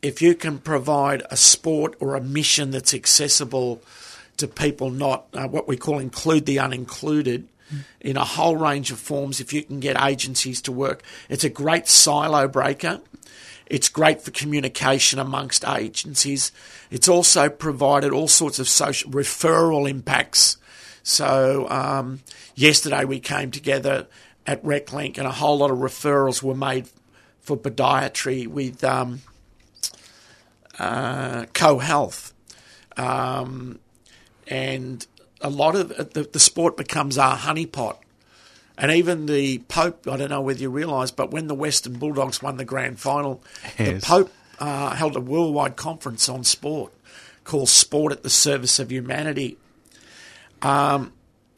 if 0.03 0.21
you 0.21 0.35
can 0.35 0.59
provide 0.59 1.23
a 1.31 1.37
sport 1.37 1.95
or 1.99 2.13
a 2.13 2.21
mission 2.21 2.69
that's 2.69 2.93
accessible 2.93 3.81
to 4.37 4.47
people 4.47 4.91
not 4.91 5.25
uh, 5.33 5.47
what 5.47 5.67
we 5.67 5.77
call 5.77 5.97
include 5.97 6.45
the 6.45 6.57
unincluded 6.57 7.45
in 8.01 8.17
a 8.17 8.25
whole 8.25 8.55
range 8.55 8.91
of 8.91 8.99
forms 8.99 9.39
if 9.39 9.51
you 9.51 9.63
can 9.63 9.79
get 9.79 9.99
agencies 9.99 10.61
to 10.61 10.71
work 10.71 11.01
it's 11.29 11.43
a 11.43 11.49
great 11.49 11.87
silo 11.87 12.47
breaker. 12.47 13.01
It's 13.65 13.89
great 13.89 14.21
for 14.21 14.31
communication 14.31 15.19
amongst 15.19 15.65
agencies. 15.67 16.51
It's 16.91 17.07
also 17.07 17.49
provided 17.49 18.11
all 18.11 18.27
sorts 18.27 18.59
of 18.59 18.67
social 18.67 19.09
referral 19.11 19.89
impacts. 19.89 20.57
So 21.01 21.67
um, 21.69 22.21
yesterday 22.55 23.05
we 23.05 23.19
came 23.19 23.51
together 23.51 24.07
at 24.45 24.63
RecLink 24.63 25.17
and 25.17 25.25
a 25.25 25.31
whole 25.31 25.57
lot 25.57 25.71
of 25.71 25.77
referrals 25.77 26.43
were 26.43 26.55
made 26.55 26.87
for 27.41 27.57
podiatry 27.57 28.47
with 28.47 28.83
um, 28.83 29.21
uh, 30.79 31.45
co-health, 31.53 32.33
um, 32.97 33.79
and 34.47 35.05
a 35.41 35.49
lot 35.49 35.75
of 35.75 35.89
the, 36.13 36.23
the 36.31 36.39
sport 36.39 36.77
becomes 36.77 37.17
our 37.17 37.37
honeypot. 37.37 37.97
And 38.77 38.91
even 38.91 39.27
the 39.27 39.59
Pope, 39.59 40.07
I 40.07 40.17
don't 40.17 40.29
know 40.29 40.41
whether 40.41 40.59
you 40.59 40.69
realise, 40.69 41.11
but 41.11 41.29
when 41.29 41.47
the 41.47 41.53
Western 41.53 41.93
Bulldogs 41.93 42.41
won 42.41 42.57
the 42.57 42.65
grand 42.65 42.99
final, 42.99 43.43
the 43.77 43.99
Pope 44.01 44.31
uh, 44.59 44.95
held 44.95 45.15
a 45.15 45.19
worldwide 45.19 45.75
conference 45.75 46.27
on 46.27 46.43
sport 46.43 46.91
called 47.43 47.69
Sport 47.69 48.11
at 48.11 48.23
the 48.23 48.29
Service 48.29 48.79
of 48.79 48.91
Humanity. 48.91 49.57
Um, 50.61 51.13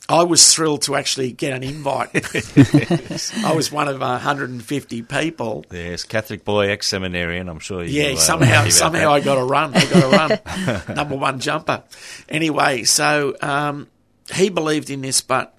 I 0.07 0.23
was 0.23 0.53
thrilled 0.53 0.83
to 0.83 0.95
actually 0.95 1.31
get 1.31 1.53
an 1.53 1.63
invite. 1.63 2.09
I 3.43 3.53
was 3.55 3.71
one 3.71 3.87
of 3.87 3.99
150 3.99 5.01
people. 5.01 5.65
Yes, 5.71 6.03
Catholic 6.03 6.45
boy, 6.45 6.69
ex 6.69 6.87
seminarian. 6.87 7.49
I'm 7.49 7.59
sure. 7.59 7.83
You, 7.83 8.03
Yeah, 8.03 8.13
uh, 8.13 8.17
somehow 8.17 8.45
happy 8.45 8.67
about 8.67 8.73
somehow 8.73 9.11
I 9.13 9.19
got 9.21 9.37
a 9.39 9.43
run. 9.43 9.75
I 9.75 9.85
got 9.85 10.01
to 10.01 10.77
run. 10.87 10.95
Number 10.95 11.15
one 11.15 11.39
jumper. 11.39 11.83
Anyway, 12.29 12.83
so 12.83 13.35
um, 13.41 13.87
he 14.33 14.49
believed 14.49 14.91
in 14.91 15.01
this, 15.01 15.21
but 15.21 15.57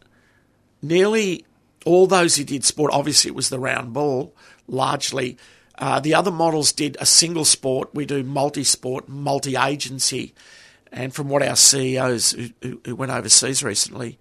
nearly 0.80 1.44
all 1.84 2.06
those 2.06 2.36
who 2.36 2.44
did 2.44 2.64
sport, 2.64 2.92
obviously 2.92 3.30
it 3.30 3.34
was 3.34 3.48
the 3.48 3.58
round 3.58 3.92
ball, 3.92 4.32
largely. 4.68 5.38
Uh, 5.76 5.98
the 5.98 6.14
other 6.14 6.30
models 6.30 6.72
did 6.72 6.96
a 7.00 7.06
single 7.06 7.44
sport. 7.44 7.90
We 7.94 8.06
do 8.06 8.22
multi-sport, 8.22 9.08
multi-agency. 9.08 10.34
And 10.92 11.12
from 11.12 11.28
what 11.28 11.42
our 11.42 11.56
CEOs 11.56 12.30
who, 12.30 12.48
who, 12.62 12.80
who 12.84 12.96
went 12.96 13.12
overseas 13.12 13.62
recently 13.62 14.18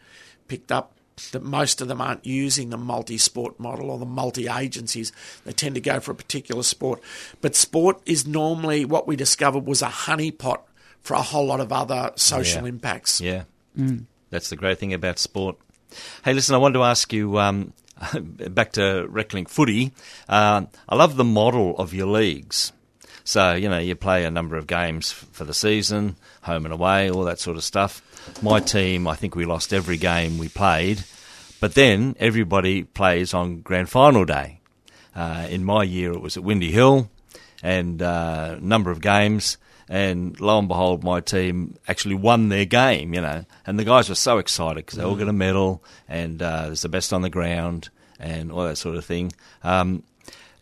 picked 0.48 0.72
up, 0.72 0.94
that 1.32 1.44
most 1.44 1.80
of 1.82 1.88
them 1.88 2.02
aren't 2.02 2.26
using 2.26 2.70
the 2.70 2.78
multi-sport 2.78 3.58
model 3.60 3.90
or 3.90 3.98
the 3.98 4.06
multi-agencies. 4.06 5.12
They 5.46 5.54
tend 5.54 5.76
to 5.76 5.82
go 5.82 6.00
for 6.00 6.12
a 6.12 6.16
particular 6.16 6.64
sport. 6.64 7.02
But 7.42 7.56
sport 7.56 8.02
is 8.06 8.28
normally 8.28 8.84
what 8.86 9.08
we 9.08 9.16
discovered 9.16 9.66
was 9.66 9.82
a 9.82 9.88
honeypot 9.88 10.62
for 11.02 11.14
a 11.14 11.22
whole 11.22 11.46
lot 11.46 11.60
of 11.62 11.72
other 11.72 12.12
social 12.16 12.64
Yeah. 12.64 12.70
impacts. 12.70 13.22
Yeah, 13.22 13.44
that's 14.30 14.50
the 14.50 14.56
great 14.56 14.78
thing 14.80 14.94
about 14.94 15.20
sport. 15.20 15.56
Hey, 16.26 16.34
listen, 16.34 16.56
I 16.56 16.58
wanted 16.58 16.80
to 16.80 16.84
ask 16.84 17.14
you 17.14 17.40
um, 17.40 17.72
back 18.20 18.74
to 18.74 19.08
Reclink 19.10 19.48
footy. 19.50 19.94
Uh, 20.28 20.66
I 20.90 20.96
love 20.96 21.16
the 21.16 21.24
model 21.24 21.78
of 21.78 21.94
your 21.94 22.08
leagues. 22.08 22.74
So 23.24 23.54
you 23.56 23.70
know 23.70 23.80
you 23.80 23.96
play 23.96 24.24
a 24.24 24.30
number 24.30 24.56
of 24.56 24.68
games 24.68 25.12
for 25.12 25.46
the 25.46 25.54
season, 25.54 26.16
home 26.44 26.66
and 26.66 26.74
away, 26.74 27.10
all 27.10 27.24
that 27.24 27.40
sort 27.40 27.58
of 27.58 27.64
stuff. 27.64 28.02
My 28.42 28.60
team, 28.60 29.08
I 29.08 29.16
think 29.16 29.36
we 29.36 29.46
lost 29.46 29.74
every 29.74 29.98
game 29.98 30.38
we 30.38 30.50
played, 30.50 31.04
but 31.60 31.74
then 31.74 32.16
everybody 32.20 32.84
plays 32.84 33.34
on 33.34 33.62
grand 33.62 33.90
final 33.90 34.26
day. 34.26 34.60
Uh, 35.16 35.48
in 35.50 35.64
my 35.64 35.84
year, 35.84 36.12
it 36.12 36.22
was 36.22 36.36
at 36.36 36.44
Windy 36.44 36.72
Hill, 36.72 37.10
and 37.64 38.02
uh, 38.02 38.58
number 38.60 38.92
of 38.92 39.02
games. 39.02 39.58
And 39.88 40.40
lo 40.40 40.58
and 40.58 40.68
behold, 40.68 41.04
my 41.04 41.22
team 41.22 41.78
actually 41.88 42.16
won 42.16 42.50
their 42.50 42.66
game, 42.66 43.14
you 43.14 43.22
know. 43.22 43.46
And 43.66 43.78
the 43.80 43.84
guys 43.84 44.10
were 44.10 44.16
so 44.16 44.40
excited 44.40 44.86
because 44.86 44.98
they 44.98 45.06
all 45.06 45.16
got 45.16 45.28
a 45.28 45.34
medal, 45.34 45.84
and 46.10 46.42
uh, 46.42 46.68
was 46.70 46.82
the 46.82 46.90
best 46.90 47.14
on 47.14 47.22
the 47.22 47.30
ground, 47.30 47.90
and 48.20 48.52
all 48.52 48.64
that 48.64 48.78
sort 48.78 48.96
of 48.96 49.06
thing. 49.06 49.32
Um, 49.64 50.04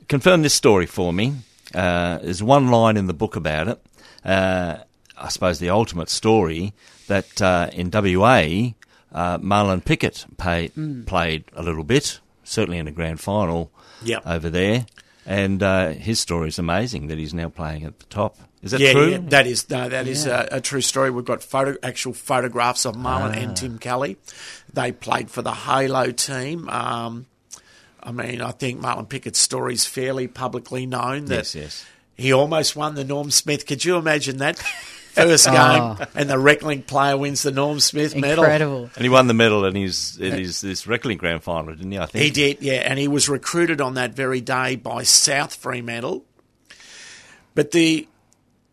confirm 0.07 0.41
this 0.41 0.53
story 0.53 0.85
for 0.85 1.13
me. 1.13 1.35
Uh, 1.73 2.19
there's 2.19 2.43
one 2.43 2.67
line 2.67 2.97
in 2.97 3.07
the 3.07 3.13
book 3.13 3.35
about 3.35 3.67
it. 3.67 3.81
I 5.17 5.29
suppose 5.29 5.59
the 5.59 5.69
ultimate 5.69 6.09
story 6.09 6.73
that 7.07 7.41
uh, 7.41 7.69
in 7.73 7.89
WA, 7.91 8.73
uh, 9.11 9.37
Marlon 9.37 9.83
Pickett 9.83 10.25
pay, 10.37 10.69
played 11.05 11.45
a 11.53 11.61
little 11.63 11.83
bit, 11.83 12.19
certainly 12.43 12.77
in 12.77 12.87
a 12.87 12.91
grand 12.91 13.19
final 13.19 13.71
Yep. 14.03 14.23
over 14.25 14.49
there. 14.49 14.85
And 15.25 15.63
uh, 15.63 15.89
his 15.91 16.19
story 16.19 16.49
is 16.49 16.59
amazing 16.59 17.07
that 17.07 17.17
he's 17.17 17.33
now 17.33 17.47
playing 17.47 17.85
at 17.85 17.99
the 17.99 18.05
top. 18.07 18.35
Is 18.61 18.71
that 18.71 18.79
yeah, 18.81 18.91
true? 18.93 19.09
yeah, 19.11 19.19
that 19.23 19.47
is 19.47 19.69
no, 19.69 19.87
that 19.89 20.07
is 20.07 20.25
a, 20.25 20.47
a 20.51 20.61
true 20.61 20.81
story. 20.81 21.09
We've 21.11 21.25
got 21.25 21.43
photo, 21.43 21.77
actual 21.83 22.13
photographs 22.13 22.85
of 22.85 22.95
Marlon 22.95 23.35
and 23.35 23.55
Tim 23.55 23.77
Kelly. 23.77 24.17
They 24.73 24.91
played 24.91 25.29
for 25.29 25.41
the 25.41 25.53
Halo 25.53 26.11
team. 26.11 26.69
Um, 26.69 27.25
I 28.01 28.11
mean, 28.11 28.41
I 28.41 28.51
think 28.51 28.81
Marlon 28.81 29.07
Pickett's 29.07 29.39
story 29.39 29.73
is 29.73 29.85
fairly 29.85 30.27
publicly 30.27 30.85
known. 30.85 31.25
That 31.25 31.35
yes, 31.35 31.55
yes. 31.55 31.85
He 32.15 32.31
almost 32.31 32.75
won 32.75 32.95
the 32.95 33.03
Norm 33.03 33.31
Smith. 33.31 33.65
Could 33.65 33.83
you 33.83 33.97
imagine 33.97 34.37
that? 34.37 34.61
First 35.13 35.45
game, 35.45 35.55
Oh. 35.55 35.97
and 36.15 36.29
the 36.29 36.35
Reclink 36.35 36.87
player 36.87 37.15
wins 37.15 37.43
the 37.43 37.51
Norm 37.51 37.79
Smith 37.79 38.15
medal. 38.15 38.43
Incredible. 38.43 38.89
And 38.95 39.03
he 39.03 39.09
won 39.09 39.27
the 39.27 39.33
medal 39.33 39.63
in 39.65 39.75
his 39.75 40.17
in 40.17 40.33
his 40.33 40.61
this 40.61 40.85
Reclink 40.85 41.19
grand 41.19 41.43
final, 41.43 41.75
didn't 41.75 41.91
he? 41.91 41.99
I 41.99 42.05
think 42.07 42.23
He 42.23 42.31
did, 42.31 42.61
yeah, 42.61 42.81
and 42.85 42.97
he 42.97 43.07
was 43.07 43.29
recruited 43.29 43.79
on 43.79 43.93
that 43.93 44.15
very 44.15 44.41
day 44.41 44.75
by 44.75 45.03
South 45.03 45.53
Fremantle. 45.55 46.25
But 47.55 47.71
the 47.71 48.07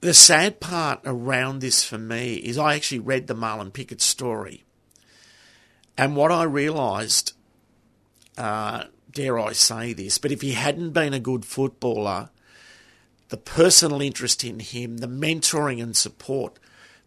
the 0.00 0.14
sad 0.14 0.61
part 0.61 1.00
around 1.05 1.61
this 1.61 1.85
for 1.85 1.98
me 1.98 2.37
is 2.37 2.57
I 2.57 2.74
actually 2.74 3.00
read 3.00 3.26
the 3.26 3.35
Marlon 3.35 3.70
Pickett 3.72 4.00
story, 4.00 4.64
and 5.98 6.16
what 6.16 6.33
I 6.33 6.44
realised, 6.44 7.35
uh, 8.38 8.85
dare 9.12 9.38
I 9.38 9.53
say 9.53 9.92
this, 9.92 10.16
but 10.16 10.33
if 10.33 10.40
he 10.40 10.53
hadn't 10.53 10.92
been 10.92 11.12
a 11.12 11.20
good 11.20 11.44
footballer, 11.44 12.31
the 13.31 13.37
personal 13.37 14.03
interest 14.03 14.45
in 14.45 14.61
him, 14.61 14.99
the 14.99 15.09
mentoring 15.09 15.83
and 15.83 15.97
support 15.97 16.59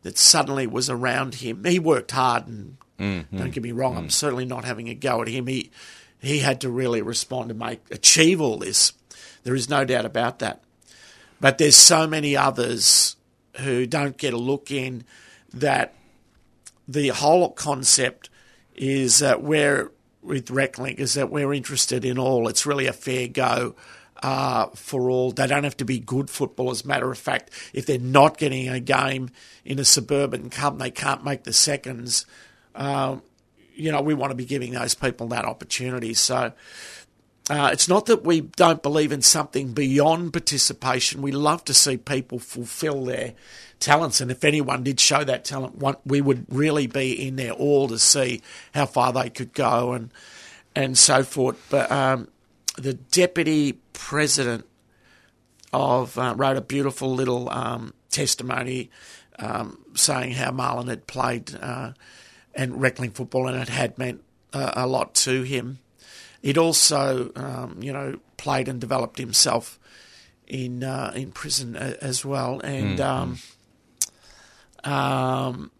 that 0.01 0.17
suddenly 0.17 0.65
was 0.65 0.89
around 0.89 1.35
him, 1.35 1.63
he 1.63 1.79
worked 1.79 2.11
hard 2.11 2.47
and 2.47 2.77
mm-hmm. 2.99 3.37
don't 3.37 3.51
get 3.51 3.63
me 3.63 3.71
wrong, 3.71 3.97
I'm 3.97 4.07
mm. 4.07 4.11
certainly 4.11 4.45
not 4.45 4.65
having 4.65 4.89
a 4.89 4.95
go 4.95 5.21
at 5.21 5.27
him. 5.27 5.47
He 5.47 5.71
he 6.19 6.39
had 6.39 6.61
to 6.61 6.69
really 6.69 7.01
respond 7.01 7.49
to 7.49 7.55
make 7.55 7.81
achieve 7.91 8.39
all 8.39 8.57
this. 8.57 8.93
There 9.43 9.55
is 9.55 9.69
no 9.69 9.83
doubt 9.83 10.05
about 10.05 10.39
that. 10.39 10.63
But 11.41 11.57
there's 11.57 11.75
so 11.75 12.07
many 12.07 12.37
others 12.37 13.17
who 13.57 13.85
don't 13.85 14.17
get 14.17 14.33
a 14.33 14.37
look 14.37 14.71
in 14.71 15.03
that 15.53 15.93
the 16.87 17.09
whole 17.09 17.51
concept 17.51 18.29
is 18.75 19.19
that 19.19 19.43
we're 19.43 19.91
with 20.21 20.47
RecLink 20.47 20.99
is 20.99 21.15
that 21.15 21.29
we're 21.29 21.53
interested 21.53 22.05
in 22.05 22.17
all. 22.17 22.47
It's 22.47 22.65
really 22.65 22.87
a 22.87 22.93
fair 22.93 23.27
go 23.27 23.75
uh, 24.23 24.67
for 24.67 25.09
all. 25.09 25.31
They 25.31 25.45
don't 25.45 25.65
have 25.65 25.77
to 25.77 25.85
be 25.85 25.99
good 25.99 26.29
footballers. 26.29 26.85
Matter 26.85 27.11
of 27.11 27.17
fact, 27.17 27.51
if 27.73 27.85
they're 27.85 27.99
not 27.99 28.37
getting 28.37 28.69
a 28.69 28.79
game 28.79 29.29
in 29.65 29.77
a 29.77 29.85
suburban 29.85 30.49
cup, 30.49 30.79
they 30.79 30.89
can't 30.89 31.23
make 31.23 31.43
the 31.43 31.53
seconds. 31.53 32.25
Um, 32.73 33.21
you 33.75 33.91
know, 33.91 34.01
we 34.01 34.13
want 34.13 34.31
to 34.31 34.35
be 34.35 34.45
giving 34.45 34.71
those 34.73 34.95
people 34.95 35.27
that 35.27 35.45
opportunity. 35.45 36.13
So 36.13 36.53
uh, 37.49 37.69
it's 37.73 37.89
not 37.89 38.05
that 38.05 38.23
we 38.23 38.41
don't 38.41 38.81
believe 38.81 39.11
in 39.11 39.21
something 39.21 39.73
beyond 39.73 40.31
participation. 40.31 41.21
We 41.21 41.33
love 41.33 41.65
to 41.65 41.73
see 41.73 41.97
people 41.97 42.39
fulfil 42.39 43.03
their 43.05 43.33
talents, 43.79 44.21
and 44.21 44.31
if 44.31 44.45
anyone 44.45 44.83
did 44.83 44.99
show 44.99 45.25
that 45.25 45.43
talent, 45.43 45.81
we 46.05 46.21
would 46.21 46.45
really 46.47 46.87
be 46.87 47.27
in 47.27 47.35
there 47.35 47.51
all 47.51 47.89
to 47.89 47.99
see 47.99 48.41
how 48.73 48.85
far 48.85 49.11
they 49.11 49.29
could 49.29 49.53
go 49.53 49.91
and 49.91 50.11
and 50.75 50.97
so 50.97 51.23
forth. 51.23 51.57
But 51.69 51.91
um, 51.91 52.29
the 52.77 52.93
deputy 52.93 53.79
president 53.93 54.65
of 55.71 56.17
uh, 56.17 56.33
wrote 56.37 56.57
a 56.57 56.61
beautiful 56.61 57.13
little 57.13 57.49
um, 57.49 57.93
testimony. 58.09 58.89
Um, 59.39 59.79
saying 59.95 60.33
how 60.33 60.51
Marlon 60.51 60.87
had 60.87 61.07
played 61.07 61.55
uh, 61.59 61.93
and 62.53 62.73
Reclink 62.73 63.13
football, 63.13 63.47
and 63.47 63.59
it 63.59 63.67
had 63.67 63.97
meant 63.97 64.23
uh, 64.53 64.73
a 64.75 64.87
lot 64.87 65.15
to 65.15 65.41
him. 65.41 65.79
He'd 66.41 66.57
also, 66.57 67.31
um, 67.35 67.79
you 67.81 67.91
know, 67.91 68.19
played 68.37 68.67
and 68.67 68.79
developed 68.79 69.17
himself 69.17 69.79
in 70.45 70.83
uh, 70.83 71.13
in 71.15 71.31
prison 71.31 71.75
a, 71.75 71.97
as 72.01 72.23
well, 72.23 72.59
and 72.59 72.99
um, 73.01 73.39
um, 74.83 75.71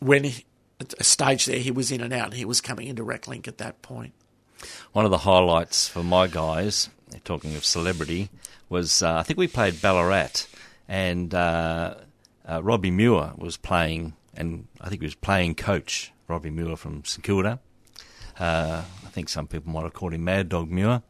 when 0.00 0.24
he, 0.24 0.44
at 0.80 0.94
a 0.98 1.04
stage 1.04 1.46
there 1.46 1.58
he 1.58 1.70
was 1.70 1.90
in 1.90 2.00
and 2.00 2.12
out, 2.12 2.26
And 2.26 2.34
he 2.34 2.44
was 2.44 2.60
coming 2.60 2.86
into 2.86 3.04
Reclink 3.04 3.48
at 3.48 3.58
that 3.58 3.82
point. 3.82 4.14
One 4.92 5.04
of 5.04 5.10
the 5.10 5.18
highlights 5.18 5.88
for 5.88 6.02
my 6.02 6.26
guys, 6.26 6.90
talking 7.24 7.54
of 7.56 7.64
celebrity, 7.64 8.30
was 8.68 9.02
uh, 9.02 9.16
I 9.16 9.22
think 9.22 9.38
we 9.38 9.48
played 9.48 9.80
Ballarat, 9.80 10.46
and 10.88 11.34
uh, 11.34 11.94
uh, 12.48 12.62
Robbie 12.62 12.90
Muir 12.90 13.32
was 13.36 13.56
playing, 13.56 14.14
and 14.34 14.66
I 14.80 14.88
think 14.88 15.02
he 15.02 15.06
was 15.06 15.14
playing 15.14 15.54
coach 15.54 16.12
Robbie 16.26 16.50
Muir 16.50 16.76
from 16.76 17.04
St 17.04 17.22
Kilda. 17.24 17.60
Uh, 18.38 18.82
I 19.04 19.08
think 19.08 19.28
some 19.28 19.46
people 19.46 19.72
might 19.72 19.82
have 19.82 19.94
called 19.94 20.14
him 20.14 20.24
Mad 20.24 20.48
Dog 20.48 20.70
Muir. 20.70 21.02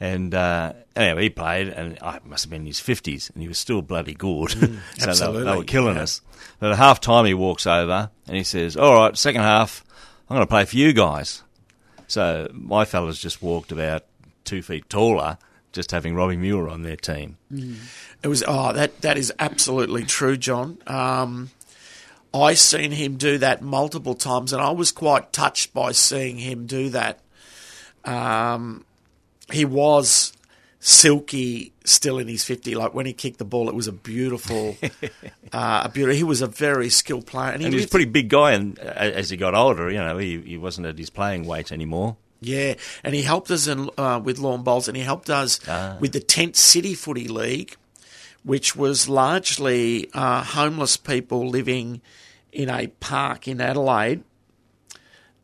And 0.00 0.34
uh, 0.34 0.72
anyway, 0.96 1.22
he 1.24 1.30
played, 1.30 1.68
and 1.68 1.96
I 2.02 2.18
must 2.24 2.44
have 2.44 2.50
been 2.50 2.62
in 2.62 2.66
his 2.66 2.80
fifties, 2.80 3.30
and 3.32 3.40
he 3.40 3.46
was 3.46 3.58
still 3.58 3.82
bloody 3.82 4.14
good. 4.14 4.50
so 4.98 5.32
they, 5.32 5.44
they 5.44 5.56
were 5.56 5.62
killing 5.62 5.94
yeah. 5.94 6.02
us. 6.02 6.22
But 6.58 6.72
at 6.72 6.78
half 6.78 7.00
time, 7.00 7.24
he 7.24 7.34
walks 7.34 7.68
over 7.68 8.10
and 8.26 8.36
he 8.36 8.42
says, 8.42 8.76
"All 8.76 8.94
right, 8.94 9.16
second 9.16 9.42
half, 9.42 9.84
I'm 10.28 10.34
going 10.34 10.46
to 10.46 10.50
play 10.50 10.64
for 10.64 10.76
you 10.76 10.92
guys." 10.92 11.44
So 12.12 12.46
my 12.52 12.84
fellas 12.84 13.18
just 13.18 13.40
walked 13.40 13.72
about 13.72 14.04
two 14.44 14.60
feet 14.60 14.90
taller, 14.90 15.38
just 15.72 15.92
having 15.92 16.14
Robbie 16.14 16.36
Muir 16.36 16.68
on 16.68 16.82
their 16.82 16.94
team. 16.94 17.38
It 18.22 18.28
was 18.28 18.44
oh 18.46 18.74
that 18.74 19.00
that 19.00 19.16
is 19.16 19.32
absolutely 19.38 20.04
true, 20.04 20.36
John. 20.36 20.76
Um, 20.86 21.48
I 22.34 22.52
seen 22.52 22.90
him 22.90 23.16
do 23.16 23.38
that 23.38 23.62
multiple 23.62 24.14
times, 24.14 24.52
and 24.52 24.60
I 24.60 24.72
was 24.72 24.92
quite 24.92 25.32
touched 25.32 25.72
by 25.72 25.92
seeing 25.92 26.36
him 26.36 26.66
do 26.66 26.90
that. 26.90 27.20
Um, 28.04 28.84
he 29.50 29.64
was 29.64 30.34
silky 30.84 31.72
still 31.84 32.18
in 32.18 32.26
his 32.26 32.42
50 32.42 32.74
like 32.74 32.92
when 32.92 33.06
he 33.06 33.12
kicked 33.12 33.38
the 33.38 33.44
ball 33.44 33.68
it 33.68 33.74
was 33.74 33.86
a 33.86 33.92
beautiful 33.92 34.76
uh, 35.52 35.82
a 35.84 35.88
beautiful 35.88 36.16
he 36.16 36.24
was 36.24 36.42
a 36.42 36.48
very 36.48 36.88
skilled 36.88 37.24
player 37.24 37.52
and 37.52 37.60
he, 37.60 37.66
And 37.66 37.72
he 37.74 37.76
was 37.78 37.84
a 37.86 37.88
pretty 37.88 38.10
big 38.10 38.28
guy, 38.28 38.50
and 38.52 38.76
uh, 38.80 38.82
as 38.82 39.30
he 39.30 39.36
got 39.36 39.54
older, 39.54 39.88
you 39.90 39.98
know, 39.98 40.18
he, 40.18 40.40
he 40.40 40.58
wasn't 40.58 40.88
at 40.88 40.98
his 40.98 41.08
playing 41.08 41.46
weight 41.46 41.70
anymore. 41.70 42.16
Yeah, 42.40 42.74
and 43.04 43.14
he 43.14 43.22
helped 43.22 43.52
us 43.52 43.68
in, 43.68 43.88
uh, 43.96 44.20
with 44.24 44.40
lawn 44.40 44.64
bowls, 44.64 44.88
and 44.88 44.96
he 44.96 45.04
helped 45.04 45.30
us 45.30 45.60
Ah. 45.68 45.96
with 46.00 46.10
the 46.12 46.18
Tent 46.18 46.56
City 46.56 46.94
Footy 46.94 47.28
League, 47.28 47.76
which 48.42 48.74
was 48.74 49.08
largely 49.08 50.10
uh, 50.14 50.42
homeless 50.42 50.96
people 50.96 51.48
living 51.48 52.00
in 52.50 52.68
a 52.68 52.88
park 52.88 53.46
in 53.46 53.60
Adelaide. 53.60 54.24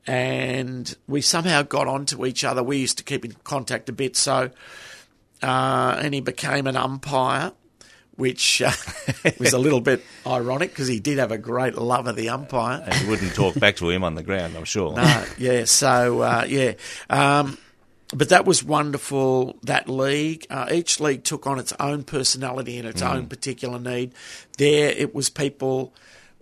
And 0.07 0.93
we 1.07 1.21
somehow 1.21 1.63
got 1.63 1.87
onto 1.87 2.27
each 2.27 2.43
other. 2.43 2.63
We 2.65 2.79
used 2.79 2.99
to 2.99 3.05
keep 3.05 3.25
in 3.25 3.33
contact 3.45 3.89
a 3.89 3.93
bit, 3.93 4.17
so 4.17 4.51
uh, 5.43 5.99
and 6.03 6.15
he 6.15 6.21
became 6.21 6.67
an 6.67 6.77
umpire, 6.77 7.53
which 8.17 8.63
uh, 8.63 8.73
was 9.39 9.53
a 9.53 9.59
little 9.59 9.81
bit 9.81 10.05
ironic 10.27 10.71
because 10.71 10.89
he 10.89 11.01
did 11.01 11.19
have 11.19 11.31
a 11.31 11.39
great 11.39 11.77
love 11.77 12.07
of 12.07 12.17
the 12.17 12.29
umpire. 12.29 12.83
And 12.85 13.01
you 13.03 13.09
wouldn't 13.09 13.35
talk 13.35 13.55
back 13.59 13.77
to 13.77 13.91
him 13.91 14.05
on 14.05 14.15
the 14.15 14.23
ground, 14.23 14.57
I'm 14.57 14.65
sure. 14.65 14.95
No, 14.95 15.25
yeah. 15.39 15.65
So 15.65 16.21
uh, 16.23 16.45
yeah, 16.49 16.75
um, 17.09 17.59
but 18.15 18.31
that 18.31 18.45
was 18.45 18.65
wonderful. 18.65 19.59
That 19.63 19.89
league, 19.89 20.47
uh, 20.51 20.69
each 20.73 20.99
league 20.99 21.25
took 21.25 21.47
on 21.47 21.59
its 21.59 21.73
own 21.79 22.05
personality 22.05 22.79
and 22.79 22.89
its 22.89 23.03
own 23.03 23.27
particular 23.27 23.79
need. 23.79 24.15
There, 24.57 24.91
it 24.91 25.15
was 25.15 25.29
people 25.29 25.95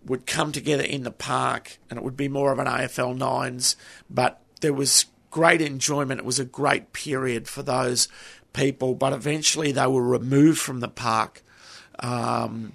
would 0.05 0.27
come 0.27 0.53
together 0.53 0.85
in 0.85 1.03
the 1.03 1.11
park, 1.11 1.79
and 1.91 1.99
it 1.99 2.05
would 2.05 2.17
be 2.17 2.29
more 2.29 2.53
of 2.53 2.59
an 2.59 2.67
AFL 2.67 3.17
nines, 3.17 3.77
but 4.09 4.41
there 4.61 4.73
was 4.73 5.07
great 5.31 5.61
enjoyment. 5.61 6.21
It 6.21 6.25
was 6.25 6.39
a 6.39 6.45
great 6.45 6.93
period 6.93 7.49
for 7.49 7.63
those 7.63 8.09
people, 8.57 8.95
but 8.95 9.13
eventually 9.13 9.71
they 9.71 9.87
were 9.87 10.03
removed 10.03 10.59
from 10.59 10.81
the 10.81 10.89
park. 10.89 11.43
Um, 12.01 12.73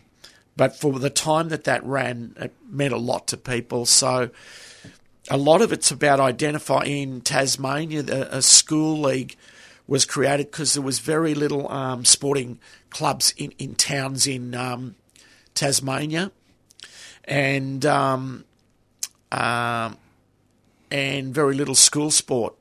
but 0.55 0.75
for 0.75 0.99
the 0.99 1.09
time 1.09 1.49
that 1.49 1.63
that 1.65 1.83
ran, 1.83 2.35
it 2.39 2.53
meant 2.69 2.93
a 2.93 2.97
lot 2.97 3.27
to 3.27 3.37
people. 3.37 3.85
So 3.85 4.29
a 5.29 5.37
lot 5.37 5.61
of 5.61 5.71
it's 5.71 5.91
about 5.91 6.19
identifying 6.19 7.13
in 7.13 7.21
Tasmania. 7.21 8.03
A 8.31 8.41
school 8.41 8.99
league 8.99 9.35
was 9.87 10.05
created 10.05 10.51
because 10.51 10.73
there 10.73 10.83
was 10.83 10.99
very 10.99 11.33
little 11.33 11.71
um, 11.71 12.05
sporting 12.05 12.59
clubs 12.89 13.33
in, 13.37 13.51
in 13.57 13.75
towns 13.75 14.27
in 14.27 14.55
um, 14.55 14.95
Tasmania, 15.53 16.31
and 17.25 17.85
um, 17.85 18.45
um, 19.31 19.97
and 20.89 21.33
very 21.33 21.55
little 21.55 21.75
school 21.75 22.11
sport, 22.11 22.55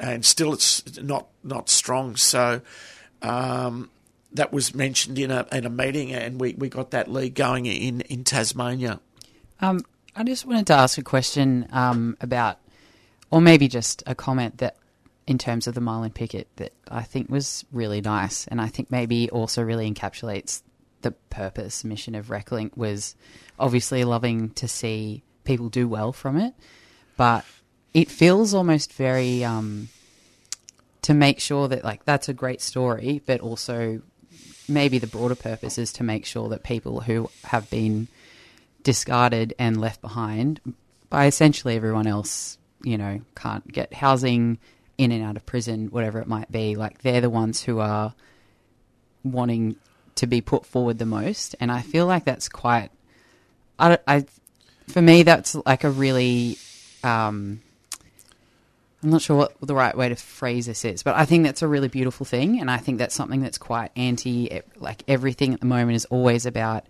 and 0.00 0.24
still 0.24 0.52
it's 0.52 1.00
not 1.00 1.28
not 1.44 1.68
strong. 1.68 2.16
So. 2.16 2.62
Um, 3.22 3.90
that 4.32 4.52
was 4.52 4.74
mentioned 4.74 5.18
in 5.18 5.30
a 5.30 5.46
in 5.50 5.66
a 5.66 5.70
meeting, 5.70 6.12
and 6.12 6.40
we, 6.40 6.54
we 6.54 6.68
got 6.68 6.92
that 6.92 7.10
league 7.10 7.34
going 7.34 7.66
in, 7.66 8.00
in 8.02 8.24
Tasmania. 8.24 9.00
Um, 9.60 9.84
I 10.14 10.22
just 10.24 10.46
wanted 10.46 10.66
to 10.68 10.74
ask 10.74 10.98
a 10.98 11.02
question 11.02 11.66
um, 11.72 12.16
about, 12.20 12.58
or 13.30 13.40
maybe 13.40 13.68
just 13.68 14.02
a 14.06 14.14
comment 14.14 14.58
that, 14.58 14.76
in 15.26 15.38
terms 15.38 15.66
of 15.66 15.74
the 15.74 15.80
Marlon 15.80 16.14
Pickett, 16.14 16.48
that 16.56 16.72
I 16.88 17.02
think 17.02 17.28
was 17.28 17.64
really 17.72 18.00
nice, 18.00 18.46
and 18.46 18.60
I 18.60 18.68
think 18.68 18.90
maybe 18.90 19.28
also 19.30 19.62
really 19.62 19.92
encapsulates 19.92 20.62
the 21.02 21.10
purpose, 21.10 21.82
mission 21.82 22.14
of 22.14 22.26
Reclink 22.26 22.76
was 22.76 23.16
obviously 23.58 24.04
loving 24.04 24.50
to 24.50 24.68
see 24.68 25.22
people 25.44 25.68
do 25.68 25.88
well 25.88 26.12
from 26.12 26.36
it, 26.36 26.54
but 27.16 27.44
it 27.92 28.10
feels 28.10 28.54
almost 28.54 28.92
very 28.92 29.44
um, 29.44 29.88
to 31.02 31.14
make 31.14 31.40
sure 31.40 31.68
that 31.68 31.84
like 31.84 32.04
that's 32.04 32.28
a 32.28 32.34
great 32.34 32.60
story, 32.60 33.22
but 33.26 33.40
also 33.40 34.02
maybe 34.68 34.98
the 34.98 35.06
broader 35.06 35.34
purpose 35.34 35.78
is 35.78 35.92
to 35.94 36.04
make 36.04 36.24
sure 36.24 36.48
that 36.48 36.62
people 36.62 37.00
who 37.00 37.28
have 37.44 37.68
been 37.70 38.08
discarded 38.82 39.54
and 39.58 39.80
left 39.80 40.00
behind 40.00 40.60
by 41.08 41.26
essentially 41.26 41.74
everyone 41.74 42.06
else, 42.06 42.56
you 42.82 42.96
know, 42.96 43.20
can't 43.34 43.66
get 43.70 43.92
housing 43.92 44.58
in 44.96 45.10
and 45.12 45.24
out 45.24 45.36
of 45.36 45.44
prison, 45.44 45.88
whatever 45.88 46.20
it 46.20 46.28
might 46.28 46.50
be. 46.52 46.76
Like 46.76 47.02
they're 47.02 47.20
the 47.20 47.30
ones 47.30 47.62
who 47.62 47.80
are 47.80 48.14
wanting 49.24 49.76
to 50.14 50.26
be 50.26 50.40
put 50.40 50.64
forward 50.64 50.98
the 50.98 51.06
most, 51.06 51.56
and 51.60 51.72
I 51.72 51.82
feel 51.82 52.06
like 52.06 52.24
that's 52.24 52.48
quite. 52.48 52.90
I, 53.78 53.98
I 54.06 54.26
for 54.88 55.02
me, 55.02 55.22
that's 55.24 55.54
like 55.66 55.84
a 55.84 55.90
really. 55.90 56.58
Um, 57.02 57.62
I'm 59.02 59.10
not 59.10 59.22
sure 59.22 59.36
what 59.36 59.54
the 59.62 59.74
right 59.74 59.96
way 59.96 60.10
to 60.10 60.16
phrase 60.16 60.66
this 60.66 60.84
is, 60.84 61.02
but 61.02 61.14
I 61.14 61.24
think 61.24 61.44
that's 61.44 61.62
a 61.62 61.68
really 61.68 61.88
beautiful 61.88 62.26
thing, 62.26 62.60
and 62.60 62.70
I 62.70 62.76
think 62.76 62.98
that's 62.98 63.14
something 63.14 63.40
that's 63.40 63.56
quite 63.56 63.90
anti. 63.96 64.60
Like 64.76 65.02
everything 65.08 65.54
at 65.54 65.60
the 65.60 65.66
moment 65.66 65.96
is 65.96 66.04
always 66.06 66.44
about 66.44 66.84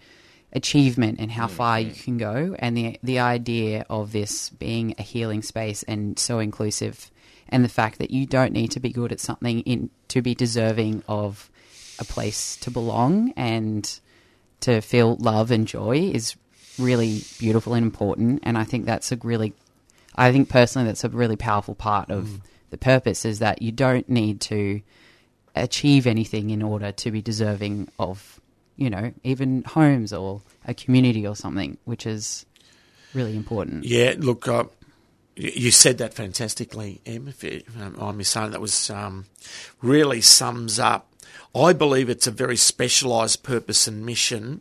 achievement 0.53 1.20
and 1.20 1.31
how 1.31 1.46
mm, 1.46 1.51
far 1.51 1.79
you 1.79 1.92
mm. 1.92 2.03
can 2.03 2.18
go, 2.18 2.57
and 2.59 2.77
the 2.77 2.99
the 3.05 3.20
idea 3.20 3.87
of 3.88 4.11
this 4.11 4.51
being 4.51 4.94
a 4.99 5.03
healing 5.03 5.42
space 5.42 5.85
and 5.85 6.18
so 6.18 6.40
inclusive, 6.40 7.12
and 7.49 7.64
the 7.64 7.68
fact 7.68 7.99
that 7.99 8.11
you 8.11 8.27
don't 8.27 8.53
need 8.53 8.73
to 8.73 8.81
be 8.81 8.90
good 8.90 9.12
at 9.12 9.20
something 9.20 9.61
in 9.61 9.90
to 10.09 10.20
be 10.20 10.35
deserving 10.35 11.05
of 11.07 11.49
a 12.01 12.05
place 12.05 12.57
to 12.57 12.73
belong 12.73 13.33
and 13.37 14.01
to 14.61 14.81
feel 14.81 15.16
love 15.16 15.53
and 15.53 15.68
joy 15.68 16.11
is 16.12 16.35
really 16.77 17.23
beautiful 17.38 17.75
and 17.75 17.85
important, 17.85 18.40
and 18.42 18.59
I 18.59 18.64
think 18.64 18.85
that's 18.85 19.12
a 19.12 19.16
really 19.16 19.53
I 20.20 20.33
think 20.33 20.50
personally 20.50 20.87
that's 20.87 21.02
a 21.02 21.09
really 21.09 21.37
powerful 21.37 21.74
part 21.74 22.11
of 22.11 22.42
the 22.68 22.76
purpose 22.76 23.24
is 23.24 23.38
that 23.38 23.62
you 23.62 23.72
don't 23.72 24.06
need 24.06 24.42
to 24.42 24.83
achieve 25.54 26.06
anything 26.06 26.50
in 26.50 26.62
order 26.62 26.92
to 26.92 27.11
be 27.11 27.22
deserving 27.22 27.88
of, 27.98 28.38
you 28.76 28.90
know, 28.90 29.14
even 29.24 29.62
homes 29.64 30.12
or 30.12 30.42
a 30.66 30.74
community 30.74 31.26
or 31.26 31.35
something, 31.35 31.78
which 31.87 32.04
is 32.04 32.44
really 33.14 33.35
important. 33.35 33.85
Yeah, 33.85 34.14
look, 34.18 34.46
uh, 34.46 34.64
you 35.37 35.70
said 35.70 35.96
that 35.98 36.12
fantastically, 36.12 37.00
Em. 37.06 37.26
If 37.26 37.42
you, 37.42 37.62
um, 37.80 37.96
I'm 37.98 38.18
just 38.18 38.33
saying 38.33 38.50
that 38.50 38.61
was 38.61 38.90
um, 38.90 39.24
really 39.80 40.20
sums 40.20 40.78
up. 40.78 41.11
I 41.54 41.72
believe 41.72 42.11
it's 42.11 42.26
a 42.26 42.30
very 42.30 42.59
specialised 42.59 43.42
purpose 43.42 43.88
and 43.88 44.04
mission, 44.04 44.61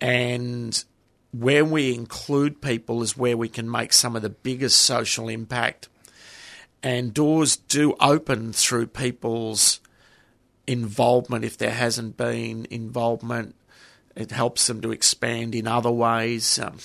and 0.00 0.84
where 1.32 1.64
we 1.64 1.94
include 1.94 2.60
people 2.60 3.02
is 3.02 3.16
where 3.16 3.36
we 3.36 3.48
can 3.48 3.70
make 3.70 3.92
some 3.92 4.16
of 4.16 4.22
the 4.22 4.30
biggest 4.30 4.78
social 4.78 5.28
impact. 5.28 5.88
And 6.82 7.12
doors 7.12 7.56
do 7.56 7.94
open 8.00 8.52
through 8.52 8.86
people's 8.88 9.80
involvement. 10.66 11.44
If 11.44 11.58
there 11.58 11.72
hasn't 11.72 12.16
been 12.16 12.66
involvement, 12.70 13.56
it 14.14 14.30
helps 14.30 14.66
them 14.66 14.80
to 14.82 14.92
expand 14.92 15.54
in 15.54 15.66
other 15.66 15.90
ways. 15.90 16.58
Um, 16.58 16.78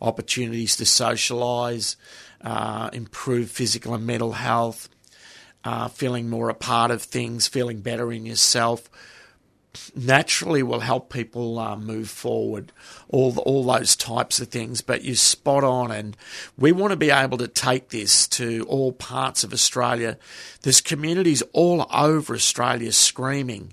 opportunities 0.00 0.76
to 0.76 0.84
socialise, 0.84 1.96
uh, 2.42 2.90
improve 2.92 3.50
physical 3.50 3.94
and 3.94 4.06
mental 4.06 4.32
health, 4.32 4.88
uh, 5.64 5.88
feeling 5.88 6.28
more 6.28 6.50
a 6.50 6.54
part 6.54 6.90
of 6.90 7.02
things, 7.02 7.48
feeling 7.48 7.80
better 7.80 8.12
in 8.12 8.26
yourself. 8.26 8.90
Naturally 9.94 10.62
will 10.62 10.80
help 10.80 11.12
people 11.12 11.58
uh, 11.58 11.76
move 11.76 12.08
forward, 12.08 12.72
all 13.08 13.36
all 13.38 13.64
those 13.64 13.96
types 13.96 14.40
of 14.40 14.48
things. 14.48 14.80
But 14.80 15.04
you're 15.04 15.16
spot 15.16 15.64
on, 15.64 15.90
and 15.90 16.16
we 16.56 16.72
want 16.72 16.92
to 16.92 16.96
be 16.96 17.10
able 17.10 17.38
to 17.38 17.48
take 17.48 17.90
this 17.90 18.26
to 18.28 18.64
all 18.68 18.92
parts 18.92 19.44
of 19.44 19.52
Australia. 19.52 20.18
There's 20.62 20.80
communities 20.80 21.42
all 21.52 21.86
over 21.92 22.34
Australia 22.34 22.92
screaming, 22.92 23.72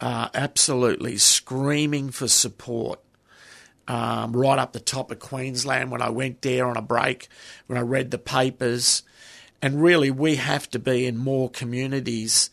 uh, 0.00 0.28
absolutely 0.34 1.18
screaming 1.18 2.10
for 2.10 2.28
support. 2.28 3.00
Um, 3.88 4.36
right 4.36 4.58
up 4.58 4.72
the 4.72 4.78
top 4.78 5.10
of 5.10 5.18
Queensland 5.18 5.90
when 5.90 6.00
I 6.00 6.10
went 6.10 6.42
there 6.42 6.66
on 6.66 6.76
a 6.76 6.82
break, 6.82 7.26
when 7.66 7.76
I 7.76 7.80
read 7.80 8.12
the 8.12 8.18
papers, 8.18 9.02
and 9.60 9.82
really 9.82 10.12
we 10.12 10.36
have 10.36 10.70
to 10.70 10.78
be 10.78 11.06
in 11.06 11.16
more 11.16 11.50
communities 11.50 12.50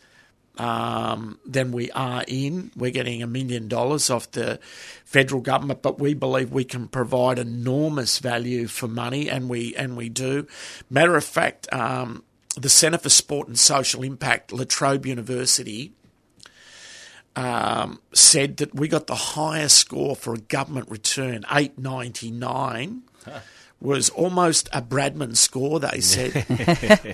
um, 0.57 1.39
than 1.45 1.71
we 1.71 1.91
are 1.91 2.23
in. 2.27 2.71
We're 2.75 2.91
getting 2.91 3.21
a 3.21 3.27
million 3.27 3.67
dollars 3.67 4.09
off 4.09 4.31
the 4.31 4.59
federal 5.05 5.41
government, 5.41 5.81
but 5.81 5.99
we 5.99 6.13
believe 6.13 6.51
we 6.51 6.63
can 6.63 6.87
provide 6.87 7.39
enormous 7.39 8.19
value 8.19 8.67
for 8.67 8.87
money, 8.87 9.29
and 9.29 9.49
we 9.49 9.75
and 9.75 9.95
we 9.95 10.09
do. 10.09 10.47
Matter 10.89 11.15
of 11.15 11.23
fact, 11.23 11.71
um, 11.73 12.23
the 12.55 12.69
Centre 12.69 12.97
for 12.97 13.09
Sport 13.09 13.47
and 13.47 13.57
Social 13.57 14.03
Impact, 14.03 14.51
La 14.51 14.63
Trobe 14.67 15.05
University. 15.05 15.93
Um, 17.35 17.99
said 18.13 18.57
that 18.57 18.73
we 18.73 18.87
got 18.87 19.05
the 19.05 19.13
highest 19.13 19.77
score 19.77 20.15
for 20.15 20.33
a 20.33 20.39
government 20.39 20.89
return, 20.89 21.45
eight 21.53 21.77
ninety 21.77 22.31
nine 22.31 23.03
was 23.79 24.09
almost 24.09 24.67
a 24.73 24.81
Bradman 24.81 25.35
score, 25.37 25.79
they 25.79 25.99
said. 26.01 26.45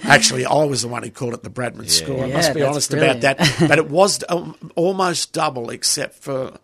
Actually, 0.05 0.45
I 0.45 0.63
was 0.63 0.81
the 0.83 0.87
one 0.87 1.03
who 1.03 1.11
called 1.11 1.33
it 1.33 1.43
the 1.43 1.49
Bradman 1.49 1.83
Yeah. 1.83 1.89
score. 2.05 2.23
I 2.23 2.27
Yeah, 2.27 2.33
must 2.35 2.53
be 2.53 2.61
honest 2.63 2.89
brilliant. 2.91 3.23
about 3.23 3.37
that. 3.37 3.55
But 3.67 3.79
it 3.79 3.89
was 3.89 4.23
um, 4.29 4.55
almost 4.75 5.33
double, 5.33 5.69
except 5.71 6.15
for 6.23 6.57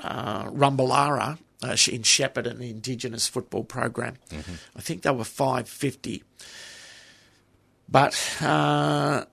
uh, 0.00 0.44
Rumbalara 0.50 1.38
uh, 1.62 1.66
in 1.68 2.02
Shepparton, 2.02 2.58
the 2.58 2.70
Indigenous 2.70 3.26
football 3.28 3.64
program. 3.64 4.16
I 4.76 4.80
think 4.80 5.02
they 5.02 5.10
were 5.10 5.24
550. 5.24 6.22
But 7.88 8.18
uh, 8.40 9.24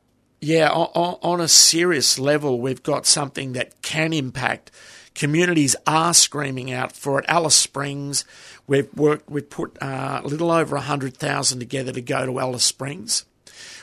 yeah, 0.42 0.70
on, 0.70 1.18
on 1.22 1.40
a 1.42 1.48
serious 1.48 2.20
level, 2.20 2.60
we've 2.60 2.84
got 2.84 3.06
something 3.06 3.54
that 3.54 3.82
can 3.82 4.14
impact. 4.14 4.72
Communities 5.14 5.76
are 5.86 6.14
screaming 6.14 6.72
out 6.72 6.94
for 6.94 7.20
it. 7.20 7.26
Alice 7.28 7.56
Springs, 7.56 8.24
we've 8.66 8.92
worked, 8.94 9.30
we've 9.30 9.50
put 9.50 9.78
uh, 9.82 10.22
a 10.24 10.28
little 10.28 10.52
over 10.52 10.76
a 10.76 10.82
hundred 10.82 11.18
thousand 11.18 11.60
together 11.60 11.92
to 11.92 12.02
go 12.02 12.26
to 12.26 12.40
Alice 12.40 12.64
Springs. 12.64 13.26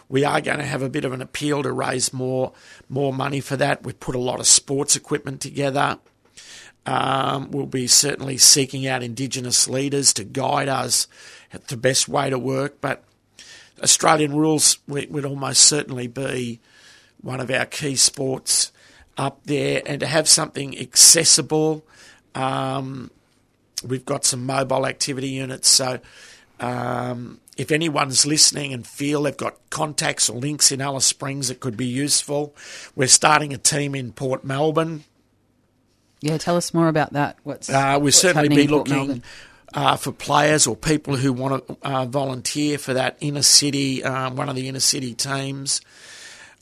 We 0.09 0.25
are 0.25 0.41
going 0.41 0.59
to 0.59 0.65
have 0.65 0.83
a 0.83 0.89
bit 0.89 1.05
of 1.05 1.13
an 1.13 1.21
appeal 1.21 1.63
to 1.63 1.71
raise 1.71 2.15
more 2.15 2.53
more 2.89 3.13
money 3.13 3.41
for 3.41 3.57
that. 3.57 3.85
We've 3.85 4.01
put 4.01 4.15
a 4.15 4.21
lot 4.21 4.41
of 4.41 4.47
sports 4.47 4.97
equipment 4.97 5.43
together. 5.43 5.99
Um, 6.87 7.51
we'll 7.51 7.67
be 7.67 7.87
certainly 7.87 8.39
seeking 8.39 8.87
out 8.87 9.03
Indigenous 9.03 9.69
leaders 9.69 10.15
to 10.15 10.25
guide 10.25 10.69
us 10.69 11.07
at 11.53 11.69
the 11.69 11.77
best 11.77 12.09
way 12.09 12.31
to 12.31 12.39
work. 12.39 12.81
But 12.81 13.05
Australian 13.83 14.35
rules 14.35 14.79
would 14.89 15.27
almost 15.27 15.63
certainly 15.63 16.07
be 16.07 16.61
one 17.21 17.41
of 17.41 17.51
our 17.51 17.67
key 17.67 17.97
sports 17.97 18.73
up 19.19 19.41
there, 19.45 19.83
and 19.85 20.01
to 20.01 20.07
have 20.07 20.29
something 20.29 20.79
accessible. 20.79 21.85
Um, 22.35 23.11
we've 23.85 24.05
got 24.05 24.25
some 24.25 24.47
mobile 24.47 24.87
activity 24.87 25.29
units, 25.29 25.69
so 25.69 26.01
um, 26.61 27.41
if 27.57 27.73
anyone's 27.73 28.25
listening 28.25 28.73
and 28.73 28.87
feel 28.87 29.25
they've 29.25 29.37
got 29.37 29.57
contacts 29.71 30.31
or 30.31 30.39
links 30.39 30.71
in 30.73 30.81
Alice 30.81 31.05
Springs 31.05 31.49
that 31.49 31.61
could 31.61 31.77
be 31.77 31.87
useful, 31.87 32.55
we're 32.95 33.09
starting 33.09 33.53
a 33.53 33.59
team 33.59 33.95
in 33.95 34.13
Port 34.13 34.45
Melbourne. 34.45 35.05
Yeah, 36.21 36.39
tell 36.39 36.57
us 36.57 36.73
more 36.73 36.89
about 36.89 37.13
that. 37.13 37.37
What's 37.43 37.69
Uh, 37.69 37.93
we'll 37.95 38.05
what's 38.05 38.19
certainly 38.19 38.49
be 38.49 38.67
looking 38.67 39.23
uh, 39.75 39.97
for 39.97 40.13
players 40.13 40.67
or 40.67 40.77
people 40.77 41.17
who 41.17 41.33
want 41.33 41.67
to 41.67 41.77
uh, 41.83 42.07
volunteer 42.07 42.79
for 42.79 42.95
that 42.95 43.17
inner 43.21 43.43
city, 43.43 44.03
um, 44.03 44.37
one 44.37 44.49
of 44.49 44.57
the 44.57 44.69
inner 44.69 44.81
city 44.81 45.15
teams. 45.15 45.81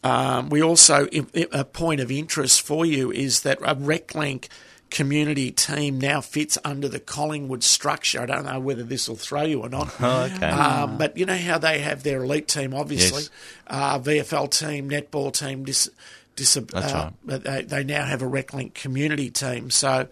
Um, 0.06 0.50
we 0.50 0.62
also, 0.62 1.08
a 1.52 1.64
point 1.64 2.00
of 2.00 2.10
interest 2.10 2.62
for 2.62 2.86
you 2.86 3.10
is 3.10 3.40
that 3.40 3.58
a 3.62 3.74
RecLink 3.74 4.48
community 4.88 5.50
team 5.50 5.98
now 5.98 6.20
fits 6.20 6.56
under 6.64 6.88
the 6.88 7.00
Collingwood 7.00 7.64
structure. 7.64 8.20
I 8.22 8.26
don't 8.26 8.44
know 8.44 8.60
whether 8.60 8.84
this 8.84 9.08
will 9.08 9.16
throw 9.16 9.42
you 9.42 9.62
or 9.62 9.68
not. 9.68 9.92
Oh, 10.00 10.22
okay. 10.32 10.46
Um, 10.48 10.96
but 10.96 11.16
you 11.16 11.26
know 11.26 11.36
how 11.36 11.58
they 11.58 11.80
have 11.80 12.04
their 12.04 12.22
elite 12.22 12.46
team, 12.46 12.72
obviously, 12.72 13.22
Yes. 13.22 13.30
uh, 13.66 13.98
VFL 13.98 14.48
team, 14.50 14.88
netball 14.88 15.32
team, 15.32 15.64
dis, 15.64 15.90
dis, 16.36 16.54
That's 16.54 16.92
uh, 16.92 16.96
right. 16.96 17.12
but 17.24 17.42
they, 17.44 17.62
they 17.62 17.82
now 17.84 18.04
have 18.04 18.22
a 18.22 18.26
RecLink 18.26 18.74
community 18.74 19.30
team. 19.30 19.70
So 19.70 20.06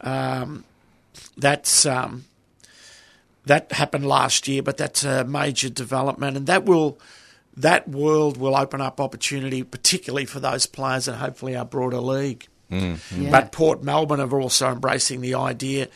um, 0.00 0.64
that's 1.36 1.86
um, 1.86 2.24
that 3.44 3.70
happened 3.70 4.06
last 4.06 4.48
year, 4.48 4.62
but 4.62 4.76
that's 4.76 5.04
a 5.04 5.22
major 5.24 5.68
development, 5.68 6.36
and 6.36 6.46
that 6.48 6.64
will 6.64 6.98
that 7.56 7.88
world 7.88 8.36
will 8.36 8.56
open 8.56 8.80
up 8.80 9.00
opportunity, 9.00 9.62
particularly 9.62 10.26
for 10.26 10.40
those 10.40 10.66
players 10.66 11.08
and 11.08 11.16
hopefully 11.16 11.56
our 11.56 11.64
broader 11.64 12.00
league. 12.00 12.46
Yeah. 12.68 12.96
But 13.30 13.52
Port 13.52 13.82
Melbourne 13.82 14.20
are 14.20 14.40
also 14.40 14.70
embracing 14.70 15.20
the 15.20 15.34
idea 15.34 15.88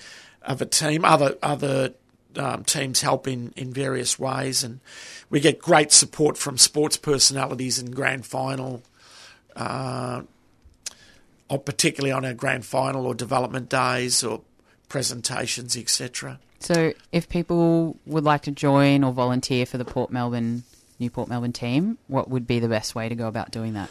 of 0.42 0.62
a 0.62 0.66
team. 0.66 1.04
Other 1.04 1.36
other 1.42 1.94
um, 2.36 2.64
teams 2.64 3.00
help 3.00 3.26
in, 3.26 3.52
in 3.56 3.72
various 3.72 4.18
ways, 4.18 4.62
and 4.62 4.80
we 5.28 5.40
get 5.40 5.58
great 5.58 5.92
support 5.92 6.38
from 6.38 6.58
sports 6.58 6.96
personalities 6.96 7.78
in 7.78 7.90
grand 7.90 8.24
final, 8.24 8.82
uh, 9.56 10.22
or 11.48 11.58
particularly 11.58 12.12
on 12.12 12.24
our 12.24 12.34
grand 12.34 12.64
final 12.64 13.06
or 13.06 13.14
development 13.14 13.68
days 13.68 14.22
or 14.22 14.42
presentations, 14.88 15.76
etc. 15.76 16.38
So, 16.60 16.92
if 17.10 17.28
people 17.28 17.96
would 18.06 18.24
like 18.24 18.42
to 18.42 18.50
join 18.50 19.02
or 19.02 19.12
volunteer 19.12 19.66
for 19.66 19.78
the 19.78 19.84
Port 19.84 20.10
Melbourne 20.10 20.62
New 21.00 21.10
Port 21.10 21.28
Melbourne 21.28 21.52
team, 21.52 21.98
what 22.06 22.28
would 22.30 22.46
be 22.46 22.60
the 22.60 22.68
best 22.68 22.94
way 22.94 23.08
to 23.08 23.14
go 23.14 23.26
about 23.26 23.50
doing 23.50 23.72
that? 23.72 23.88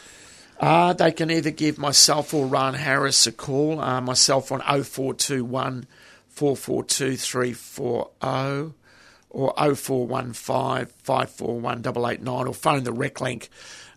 Uh, 0.60 0.94
they 0.94 1.12
can 1.12 1.32
either 1.32 1.52
give 1.52 1.78
myself 1.78 2.34
or 2.34 2.46
Ron 2.46 2.74
Harris 2.76 3.26
a 3.28 3.32
call. 3.32 3.80
Uh, 3.80 4.00
myself 4.02 4.52
on 4.52 4.60
0421 4.62 5.88
442 6.30 7.18
340 7.18 8.74
or 9.32 9.54
0415 9.58 10.86
541 11.04 11.80
889 11.80 12.48
or 12.48 12.54
phone 12.54 12.84
the 12.84 12.92
RecLink, 12.92 13.48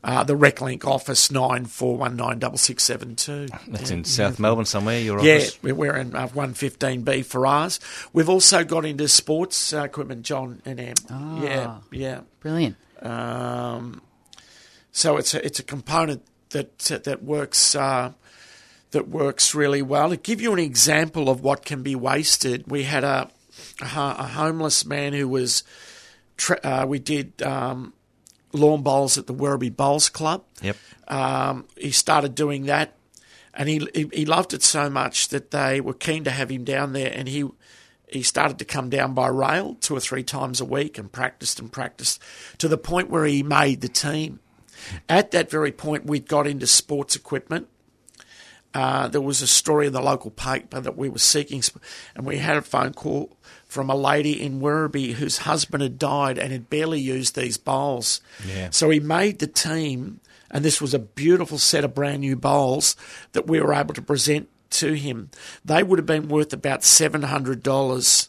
uh, 0.04 0.22
the 0.24 0.36
RecLink 0.36 0.84
office 0.84 1.30
9419 1.30 2.56
6672. 2.56 3.70
That's 3.72 3.90
in 3.90 4.04
South 4.04 4.38
Melbourne 4.38 4.64
somewhere, 4.66 5.00
your 5.00 5.20
Yeah, 5.20 5.36
office? 5.36 5.62
we- 5.62 5.72
we're 5.72 5.96
in 5.96 6.14
uh, 6.14 6.28
115B 6.28 7.24
for 7.24 7.46
ours. 7.46 7.80
We've 8.12 8.28
also 8.28 8.62
got 8.62 8.84
into 8.84 9.08
sports 9.08 9.72
uh, 9.72 9.82
equipment, 9.84 10.22
John 10.22 10.62
and 10.64 10.78
Em. 10.78 10.94
Ah. 11.10 11.42
Yeah, 11.42 11.78
yeah. 11.90 12.20
Brilliant. 12.40 12.76
Um, 13.02 14.00
so 14.92 15.16
it's 15.16 15.34
a, 15.34 15.44
it's 15.44 15.58
a 15.58 15.64
component 15.64 16.22
that 16.50 16.78
that 16.78 17.22
works 17.22 17.74
uh, 17.74 18.12
that 18.92 19.08
works 19.08 19.54
really 19.54 19.82
well. 19.82 20.10
To 20.10 20.16
give 20.16 20.40
you 20.40 20.52
an 20.52 20.58
example 20.58 21.28
of 21.28 21.40
what 21.40 21.64
can 21.64 21.82
be 21.82 21.94
wasted, 21.96 22.70
we 22.70 22.84
had 22.84 23.04
a 23.04 23.30
a, 23.80 23.86
a 24.18 24.26
homeless 24.26 24.84
man 24.84 25.12
who 25.12 25.28
was 25.28 25.64
tra- 26.36 26.60
uh, 26.62 26.86
we 26.86 26.98
did 26.98 27.42
um, 27.42 27.92
lawn 28.52 28.82
bowls 28.82 29.18
at 29.18 29.26
the 29.26 29.34
Werribee 29.34 29.74
Bowls 29.74 30.08
Club. 30.08 30.44
Yep. 30.60 30.76
Um, 31.08 31.66
he 31.76 31.90
started 31.90 32.34
doing 32.34 32.66
that, 32.66 32.94
and 33.54 33.68
he, 33.68 33.88
he 33.94 34.08
he 34.12 34.24
loved 34.24 34.52
it 34.54 34.62
so 34.62 34.88
much 34.88 35.28
that 35.28 35.50
they 35.50 35.80
were 35.80 35.94
keen 35.94 36.24
to 36.24 36.30
have 36.30 36.50
him 36.50 36.64
down 36.64 36.92
there, 36.92 37.12
and 37.12 37.28
he 37.28 37.48
he 38.14 38.22
started 38.22 38.58
to 38.58 38.64
come 38.64 38.90
down 38.90 39.14
by 39.14 39.28
rail 39.28 39.76
two 39.80 39.96
or 39.96 40.00
three 40.00 40.22
times 40.22 40.60
a 40.60 40.64
week 40.64 40.98
and 40.98 41.10
practiced 41.10 41.60
and 41.60 41.70
practiced 41.72 42.22
to 42.58 42.68
the 42.68 42.78
point 42.78 43.10
where 43.10 43.24
he 43.24 43.42
made 43.42 43.80
the 43.80 43.88
team. 43.88 44.40
At 45.08 45.30
that 45.30 45.50
very 45.50 45.72
point, 45.72 46.06
we'd 46.06 46.28
got 46.28 46.46
into 46.46 46.66
sports 46.66 47.14
equipment. 47.14 47.68
Uh, 48.74 49.06
there 49.08 49.20
was 49.20 49.42
a 49.42 49.46
story 49.46 49.86
in 49.86 49.92
the 49.92 50.00
local 50.00 50.30
paper 50.30 50.80
that 50.80 50.96
we 50.96 51.08
were 51.08 51.18
seeking, 51.18 51.60
sp- 51.60 51.82
and 52.14 52.24
we 52.24 52.38
had 52.38 52.56
a 52.56 52.62
phone 52.62 52.94
call 52.94 53.36
from 53.66 53.90
a 53.90 53.94
lady 53.94 54.42
in 54.42 54.60
Werribee 54.60 55.12
whose 55.12 55.38
husband 55.38 55.82
had 55.82 55.98
died 55.98 56.38
and 56.38 56.52
had 56.52 56.70
barely 56.70 57.00
used 57.00 57.36
these 57.36 57.58
bowls. 57.58 58.20
Yeah. 58.46 58.70
So 58.70 58.88
he 58.88 58.98
made 58.98 59.40
the 59.40 59.46
team, 59.46 60.20
and 60.50 60.64
this 60.64 60.80
was 60.80 60.94
a 60.94 60.98
beautiful 60.98 61.58
set 61.58 61.84
of 61.84 61.94
brand 61.94 62.20
new 62.20 62.34
bowls 62.34 62.96
that 63.32 63.46
we 63.46 63.60
were 63.60 63.74
able 63.74 63.94
to 63.94 64.02
present 64.02 64.48
to 64.72 64.94
him. 64.94 65.30
They 65.64 65.82
would 65.82 65.98
have 65.98 66.06
been 66.06 66.28
worth 66.28 66.52
about 66.52 66.84
seven 66.84 67.22
hundred 67.22 67.62
dollars. 67.62 68.28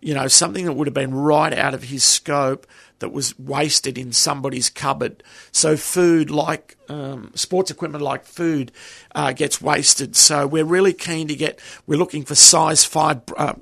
You 0.00 0.12
know, 0.12 0.28
something 0.28 0.66
that 0.66 0.74
would 0.74 0.86
have 0.86 0.94
been 0.94 1.14
right 1.14 1.52
out 1.52 1.72
of 1.72 1.84
his 1.84 2.04
scope. 2.04 2.66
that 3.04 3.10
was 3.10 3.38
wasted 3.38 3.98
in 3.98 4.12
somebody's 4.12 4.70
cupboard. 4.70 5.22
So 5.52 5.76
food, 5.76 6.30
like 6.30 6.76
um, 6.88 7.32
sports 7.34 7.70
equipment, 7.70 8.02
like 8.02 8.24
food, 8.24 8.72
uh, 9.14 9.32
gets 9.32 9.60
wasted. 9.60 10.16
So 10.16 10.46
we're 10.46 10.64
really 10.64 10.94
keen 10.94 11.28
to 11.28 11.34
get. 11.34 11.60
We're 11.86 11.98
looking 11.98 12.24
for 12.24 12.34
size 12.34 12.84
five 12.84 13.20
uh, 13.36 13.54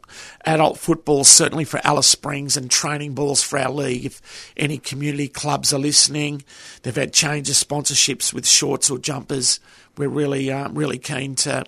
adult 0.45 0.79
footballs, 0.79 1.29
certainly 1.29 1.65
for 1.65 1.81
Alice 1.83 2.07
Springs, 2.07 2.57
and 2.57 2.71
training 2.71 3.15
balls 3.15 3.43
for 3.43 3.59
our 3.59 3.71
league. 3.71 4.05
If 4.05 4.53
any 4.57 4.79
community 4.79 5.29
clubs 5.29 5.73
are 5.73 5.79
listening, 5.79 6.45
they've 6.83 6.95
had 6.95 7.13
change 7.13 7.49
of 7.49 7.57
sponsorships 7.57 8.33
with 8.33 8.47
shorts 8.47 8.91
or 8.91 8.99
jumpers. 8.99 9.59
We're 9.97 10.09
really, 10.09 10.51
uh, 10.53 10.69
really 10.71 10.99
keen 10.99 11.35
to. 11.37 11.65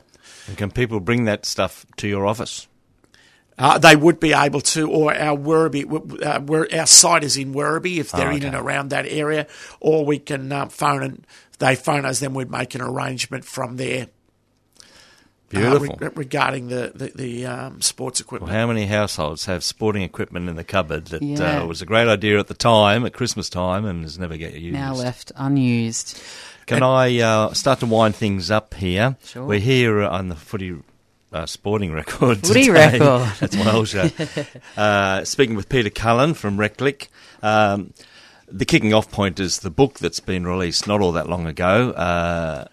And 0.47 0.57
can 0.57 0.70
people 0.70 1.01
bring 1.01 1.24
that 1.24 1.47
stuff 1.47 1.86
to 1.99 2.09
your 2.09 2.26
office? 2.26 2.66
Uh, 3.57 3.78
they 3.78 3.95
would 3.95 4.18
be 4.18 4.32
able 4.32 4.61
to, 4.61 4.90
or 4.90 5.14
our 5.14 5.36
Werribee, 5.38 6.22
uh, 6.26 6.40
where 6.40 6.66
our 6.74 6.86
site 6.86 7.22
is 7.22 7.36
in 7.36 7.55
Werribee 7.55 7.99
if 7.99 8.11
they're 8.11 8.30
Oh, 8.32 8.36
in 8.36 8.42
and 8.42 8.57
around 8.57 8.88
that 8.90 9.07
area, 9.07 9.47
or 9.80 10.05
we 10.05 10.18
can 10.18 10.51
uh, 10.51 10.66
phone 10.66 11.03
and 11.05 11.26
they 11.61 11.76
phone 11.76 12.05
us, 12.05 12.18
then 12.18 12.34
we'd 12.34 12.51
make 12.51 12.74
an 12.74 12.80
arrangement 12.80 13.45
from 13.45 13.76
there. 13.76 14.09
uh, 14.80 14.84
Beautiful. 15.51 15.97
re- 16.01 16.09
regarding 16.16 16.66
the 16.66 16.90
the, 16.97 17.12
the 17.14 17.47
um, 17.47 17.80
sports 17.80 18.18
Well, 18.20 18.24
equipment. 18.26 18.53
how 18.53 18.66
many 18.66 18.86
households 18.86 19.45
have 19.47 19.62
sporting 19.62 20.03
equipment 20.03 20.49
in 20.49 20.57
the 20.57 20.64
cupboard 20.64 21.07
that 21.09 21.22
Yeah. 21.22 21.62
uh, 21.62 21.66
was 21.66 21.80
a 21.80 21.86
great 21.86 22.09
idea 22.09 22.40
at 22.40 22.49
the 22.49 22.55
time, 22.55 23.07
at 23.07 23.12
Christmas 23.12 23.49
time, 23.49 23.84
and 23.84 24.03
has 24.03 24.18
never 24.18 24.36
get 24.36 24.55
used? 24.55 24.74
Now 24.74 24.95
left 24.95 25.30
unused. 25.36 26.20
Can 26.66 26.82
I 26.82 27.18
uh, 27.20 27.52
start 27.52 27.80
to 27.80 27.86
wind 27.86 28.16
things 28.16 28.50
up 28.50 28.74
here? 28.74 29.16
Sure. 29.24 29.44
We're 29.44 29.60
here 29.60 30.02
on 30.02 30.28
the 30.28 30.36
footy 30.36 30.76
uh, 31.32 31.46
sporting 31.46 31.92
record. 31.92 32.38
Footy 32.46 32.66
today. 32.66 32.98
record. 32.98 33.32
That's 33.40 33.56
my 33.56 33.72
old 33.72 33.88
show. 33.88 34.08
uh, 34.76 35.24
speaking 35.24 35.56
with 35.56 35.68
Peter 35.68 35.90
Cullen 35.90 36.34
from 36.34 36.56
Reclink. 36.56 37.08
Um, 37.42 37.92
the 38.48 38.64
kicking 38.64 38.94
off 38.94 39.10
point 39.10 39.40
is 39.40 39.60
the 39.60 39.70
book 39.70 39.98
that's 39.98 40.20
been 40.20 40.46
released 40.46 40.86
not 40.86 41.00
all 41.00 41.12
that 41.12 41.28
long 41.28 41.46
ago. 41.46 41.90
Uh, 41.90 42.66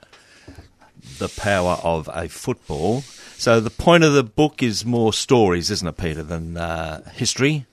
the 1.17 1.29
power 1.29 1.77
of 1.83 2.09
a 2.13 2.29
football. 2.29 3.01
So 3.37 3.59
the 3.59 3.69
point 3.71 4.03
of 4.03 4.13
the 4.13 4.23
book 4.23 4.61
is 4.61 4.85
more 4.85 5.11
stories, 5.13 5.71
isn't 5.71 5.87
it, 5.87 5.97
Peter, 5.97 6.23
than 6.23 6.57
uh, 6.57 7.09
history? 7.11 7.65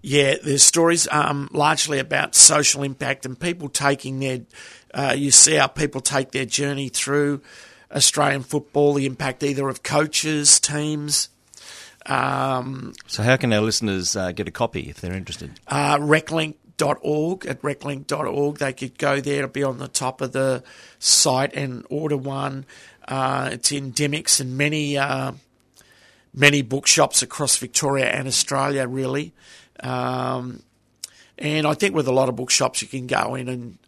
Yeah, 0.00 0.34
there's 0.42 0.62
stories 0.62 1.06
um, 1.10 1.48
largely 1.52 1.98
about 1.98 2.34
social 2.34 2.82
impact 2.82 3.24
and 3.26 3.38
people 3.38 3.68
taking 3.68 4.18
their. 4.20 4.40
Uh, 4.94 5.14
you 5.16 5.30
see 5.30 5.54
how 5.54 5.66
people 5.66 6.00
take 6.00 6.32
their 6.32 6.44
journey 6.44 6.88
through 6.88 7.40
Australian 7.90 8.42
football, 8.42 8.94
the 8.94 9.06
impact 9.06 9.42
either 9.42 9.68
of 9.68 9.82
coaches, 9.82 10.60
teams, 10.60 11.28
um, 12.06 12.92
So 13.06 13.22
how 13.22 13.36
can 13.36 13.52
our 13.52 13.60
listeners 13.60 14.16
uh, 14.16 14.32
get 14.32 14.48
a 14.48 14.50
copy 14.50 14.88
if 14.88 15.00
they're 15.00 15.14
interested? 15.14 15.60
uh, 15.68 15.98
reclink.org. 15.98 17.46
At 17.46 17.62
reclink.org, 17.62 18.58
they 18.58 18.72
could 18.72 18.98
go 18.98 19.20
there. 19.20 19.38
It'll 19.38 19.48
be 19.50 19.62
on 19.62 19.78
the 19.78 19.88
top 19.88 20.20
of 20.20 20.32
the 20.32 20.64
site 20.98 21.54
and 21.54 21.86
order 21.90 22.16
one. 22.16 22.66
Uh, 23.06 23.50
it's 23.52 23.72
in 23.72 23.94
and 23.98 24.58
many 24.58 24.96
uh, 24.98 25.32
many 26.34 26.62
bookshops 26.62 27.22
across 27.22 27.56
Victoria 27.56 28.06
and 28.06 28.26
Australia, 28.26 28.86
really. 28.88 29.32
Um, 29.80 30.62
and 31.38 31.66
I 31.66 31.74
think 31.74 31.94
with 31.94 32.06
a 32.06 32.12
lot 32.12 32.28
of 32.28 32.36
bookshops, 32.36 32.82
you 32.82 32.88
can 32.88 33.06
go 33.06 33.34
in 33.34 33.48
and 33.48 33.78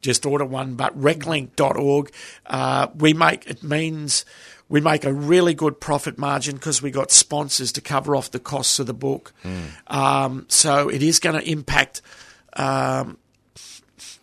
just 0.00 0.26
order 0.26 0.44
one. 0.44 0.74
But 0.74 0.98
reclink.org, 0.98 2.12
uh, 2.46 2.88
we 2.96 3.12
make 3.14 3.46
it 3.46 3.62
means 3.62 4.24
we 4.68 4.80
make 4.80 5.04
a 5.04 5.12
really 5.12 5.52
good 5.54 5.80
profit 5.80 6.16
margin 6.16 6.54
because 6.54 6.80
we 6.80 6.90
got 6.90 7.10
sponsors 7.10 7.72
to 7.72 7.80
cover 7.80 8.14
off 8.14 8.30
the 8.30 8.38
costs 8.38 8.78
of 8.78 8.86
the 8.86 8.94
book. 8.94 9.32
Um, 9.88 10.46
so 10.48 10.88
it 10.88 11.02
is 11.02 11.18
going 11.18 11.40
to 11.40 11.50
impact 11.50 12.02
um, 12.52 13.18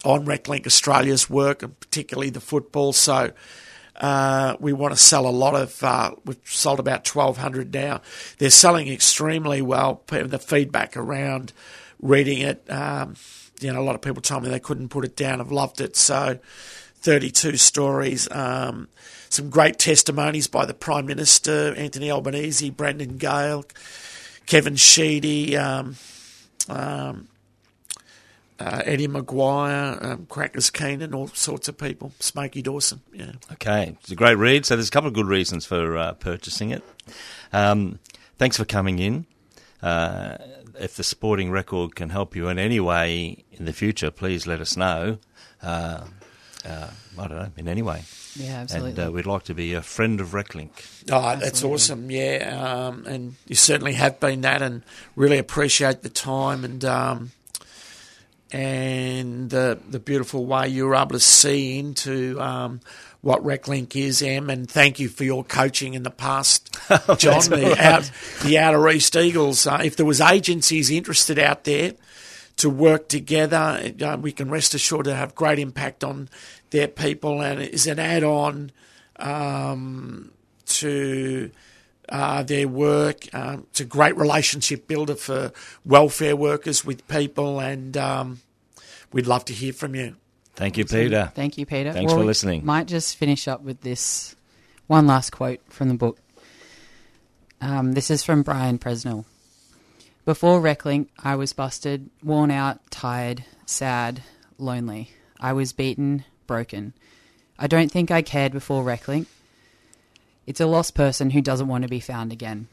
on 0.06 0.26
Reclink 0.26 0.66
Australia's 0.66 1.30
work, 1.30 1.64
and 1.64 1.78
particularly 1.80 2.30
the 2.30 2.40
football. 2.40 2.94
So 2.94 3.32
uh, 3.98 4.56
we 4.60 4.74
want 4.74 4.94
to 4.94 5.00
sell 5.00 5.28
a 5.28 5.32
lot 5.32 5.56
of. 5.56 5.84
Uh, 5.84 6.12
we've 6.24 6.40
sold 6.46 6.80
about 6.80 7.04
twelve 7.04 7.38
hundred 7.38 7.74
now. 7.74 8.02
They're 8.38 8.50
selling 8.50 8.88
extremely 8.88 9.62
well. 9.62 10.02
The 10.08 10.40
feedback 10.40 10.96
around 10.96 11.52
reading 12.00 12.40
it, 12.40 12.64
um, 12.70 13.16
you 13.60 13.72
know, 13.72 13.80
a 13.80 13.84
lot 13.84 13.96
of 13.96 14.02
people 14.02 14.22
told 14.22 14.44
me 14.44 14.50
they 14.50 14.60
couldn't 14.60 14.90
put 14.90 15.06
it 15.06 15.16
down. 15.16 15.42
I've 15.42 15.52
loved 15.52 15.82
it. 15.82 15.96
So 15.96 16.40
thirty-two 16.98 17.58
stories. 17.58 18.30
Um, 18.32 18.88
some 19.30 19.50
great 19.50 19.78
testimonies 19.78 20.48
by 20.48 20.66
the 20.66 20.74
Prime 20.74 21.06
Minister, 21.06 21.74
Anthony 21.76 22.10
Albanese, 22.10 22.70
Brendan 22.70 23.18
Gale, 23.18 23.66
Kevin 24.46 24.78
Sheedy, 24.78 25.58
um, 25.58 25.98
um, 26.70 27.28
uh, 28.60 28.82
Eddie 28.86 29.08
McGuire, 29.08 30.04
um, 30.04 30.26
Crackers 30.28 30.70
Keenan, 30.70 31.14
all 31.14 31.28
sorts 31.28 31.68
of 31.68 31.78
people. 31.78 32.14
Smoky 32.20 32.62
Dawson, 32.62 33.02
yeah. 33.14 33.34
Okay, 33.52 33.98
it's 34.00 34.12
a 34.12 34.16
great 34.16 34.36
read. 34.36 34.66
So 34.66 34.76
there's 34.76 34.88
a 34.88 34.92
couple 34.92 35.10
of 35.10 35.14
good 35.14 35.28
reasons 35.28 35.66
for 35.66 35.98
uh, 35.98 36.14
purchasing 36.14 36.72
it. 36.72 36.84
Um, 37.52 38.00
thanks 38.38 38.56
for 38.58 38.66
coming 38.66 39.00
in. 39.00 39.26
Uh, 39.82 40.38
if 40.80 40.96
the 40.96 41.04
sporting 41.04 41.52
record 41.52 41.96
can 41.96 42.10
help 42.10 42.36
you 42.36 42.48
in 42.50 42.60
any 42.60 42.80
way 42.80 43.44
in 43.52 43.66
the 43.66 43.74
future, 43.74 44.12
please 44.12 44.46
let 44.48 44.62
us 44.62 44.76
know. 44.78 45.18
Uh, 45.62 46.06
uh, 46.66 46.90
I 47.18 47.28
don't 47.28 47.38
know, 47.38 47.52
in 47.58 47.68
any 47.68 47.82
way. 47.82 48.04
Yeah, 48.36 48.62
And 48.62 48.72
absolutely. 48.72 49.04
uh, 49.04 49.10
we'd 49.12 49.26
like 49.26 49.44
to 49.44 49.54
be 49.56 49.74
a 49.74 49.82
friend 49.82 50.20
of 50.22 50.30
Reclink. 50.30 50.70
Oh, 51.12 51.36
that's 51.38 51.64
awesome, 51.64 52.12
yeah. 52.12 52.86
Um, 52.88 53.06
and 53.08 53.36
you 53.48 53.56
certainly 53.56 53.94
have 53.94 54.20
been 54.20 54.42
that, 54.42 54.62
and 54.62 54.84
really 55.16 55.38
appreciate 55.38 56.02
the 56.04 56.10
time 56.10 56.64
and 56.66 56.84
um, 56.86 57.32
and 58.52 59.50
the 59.50 59.80
the 59.90 60.00
beautiful 60.00 60.46
way 60.46 60.68
you 60.68 60.86
were 60.86 60.96
able 60.96 61.10
to 61.10 61.20
see 61.20 61.80
into 61.80 62.40
um, 62.40 62.80
what 63.22 63.44
RecLink 63.44 63.96
is, 63.96 64.22
Em. 64.22 64.50
And 64.50 64.70
thank 64.70 65.00
you 65.00 65.10
for 65.10 65.24
your 65.24 65.44
coaching 65.44 65.94
in 65.94 66.04
the 66.04 66.12
past, 66.12 66.74
John. 67.18 67.42
the, 67.50 67.76
out, 67.80 68.10
the 68.44 68.58
Outer 68.58 68.88
East 68.90 69.16
Eagles. 69.16 69.68
Uh, 69.68 69.82
if 69.84 69.96
there 69.96 70.06
was 70.06 70.22
agencies 70.22 70.90
interested 70.90 71.38
out 71.38 71.64
there 71.66 71.94
to 72.58 72.70
work 72.70 73.10
together, 73.10 73.94
uh, 74.02 74.18
we 74.20 74.32
can 74.32 74.50
rest 74.50 74.74
assured 74.74 75.06
to 75.06 75.16
have 75.16 75.36
great 75.36 75.60
impact 75.60 76.04
on 76.04 76.30
their 76.70 76.88
people, 76.88 77.42
and 77.42 77.62
it 77.62 77.74
is 77.74 77.88
an 77.88 78.00
add-on 78.00 78.72
um, 79.18 80.32
to 80.66 81.52
uh, 82.10 82.44
their 82.44 82.68
work. 82.68 83.34
Um, 83.34 83.68
it's 83.70 83.80
a 83.80 83.86
great 83.86 84.16
relationship 84.18 84.88
builder 84.88 85.16
for 85.16 85.52
welfare 85.86 86.36
workers 86.36 86.86
with 86.86 87.08
people, 87.08 87.60
and 87.60 87.96
um, 87.98 88.42
we'd 89.12 89.28
love 89.28 89.46
to 89.46 89.54
hear 89.54 89.74
from 89.74 89.96
you. 89.96 90.16
Thank 90.56 90.78
you, 90.78 90.86
Peter. 90.86 91.32
Thank 91.36 91.58
you, 91.58 91.66
Peter. 91.66 91.94
Thanks 91.94 92.10
Well, 92.10 92.18
for 92.18 92.22
we 92.22 92.28
listening. 92.28 92.66
Might 92.66 92.88
just 92.88 93.16
finish 93.16 93.48
up 93.48 93.62
with 93.62 93.82
this 93.82 94.36
one 94.88 95.06
last 95.06 95.30
quote 95.30 95.60
from 95.70 95.90
the 95.90 95.94
book. 95.94 96.20
Um, 97.62 97.94
this 97.94 98.10
is 98.10 98.24
from 98.24 98.44
Brian 98.44 98.80
Presnell. 98.80 99.26
Before 100.26 100.60
Reclink, 100.60 101.08
I 101.24 101.36
was 101.36 101.54
busted, 101.54 102.10
worn 102.24 102.52
out, 102.52 102.80
tired, 102.90 103.46
sad, 103.66 104.24
lonely. 104.58 105.12
I 105.40 105.54
was 105.54 105.74
beaten, 105.74 106.26
broken. 106.48 106.94
I 107.58 107.68
don't 107.68 107.92
think 107.92 108.12
I 108.12 108.22
cared 108.22 108.52
before 108.52 108.84
Reclink. 108.84 109.28
It's 110.48 110.62
a 110.62 110.66
lost 110.66 110.96
person 110.96 111.32
who 111.32 111.42
doesn't 111.42 111.68
want 111.68 111.82
to 111.82 111.90
be 111.90 112.00
found 112.00 112.32
again. 112.32 112.70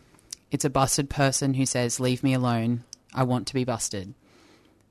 It's 0.52 0.64
a 0.64 0.70
busted 0.70 1.10
person 1.10 1.54
who 1.54 1.66
says, 1.66 1.98
Leave 1.98 2.22
me 2.22 2.32
alone. 2.32 2.84
I 3.12 3.24
want 3.24 3.48
to 3.48 3.54
be 3.54 3.64
busted. 3.64 4.14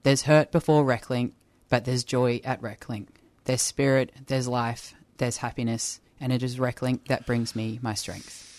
There's 0.04 0.24
hurt 0.24 0.52
before 0.52 0.84
Reclink, 0.84 1.32
but 1.70 1.86
there's 1.86 2.04
joy 2.04 2.42
at 2.44 2.62
Reclink. 2.62 3.08
There's 3.46 3.62
spirit, 3.62 4.12
there's 4.28 4.50
life, 4.50 4.96
there's 5.18 5.38
happiness, 5.38 6.02
and 6.20 6.34
it 6.34 6.44
is 6.44 6.58
Reclink 6.58 7.08
that 7.08 7.26
brings 7.26 7.56
me 7.56 7.80
my 7.82 7.94
strength. 7.94 8.53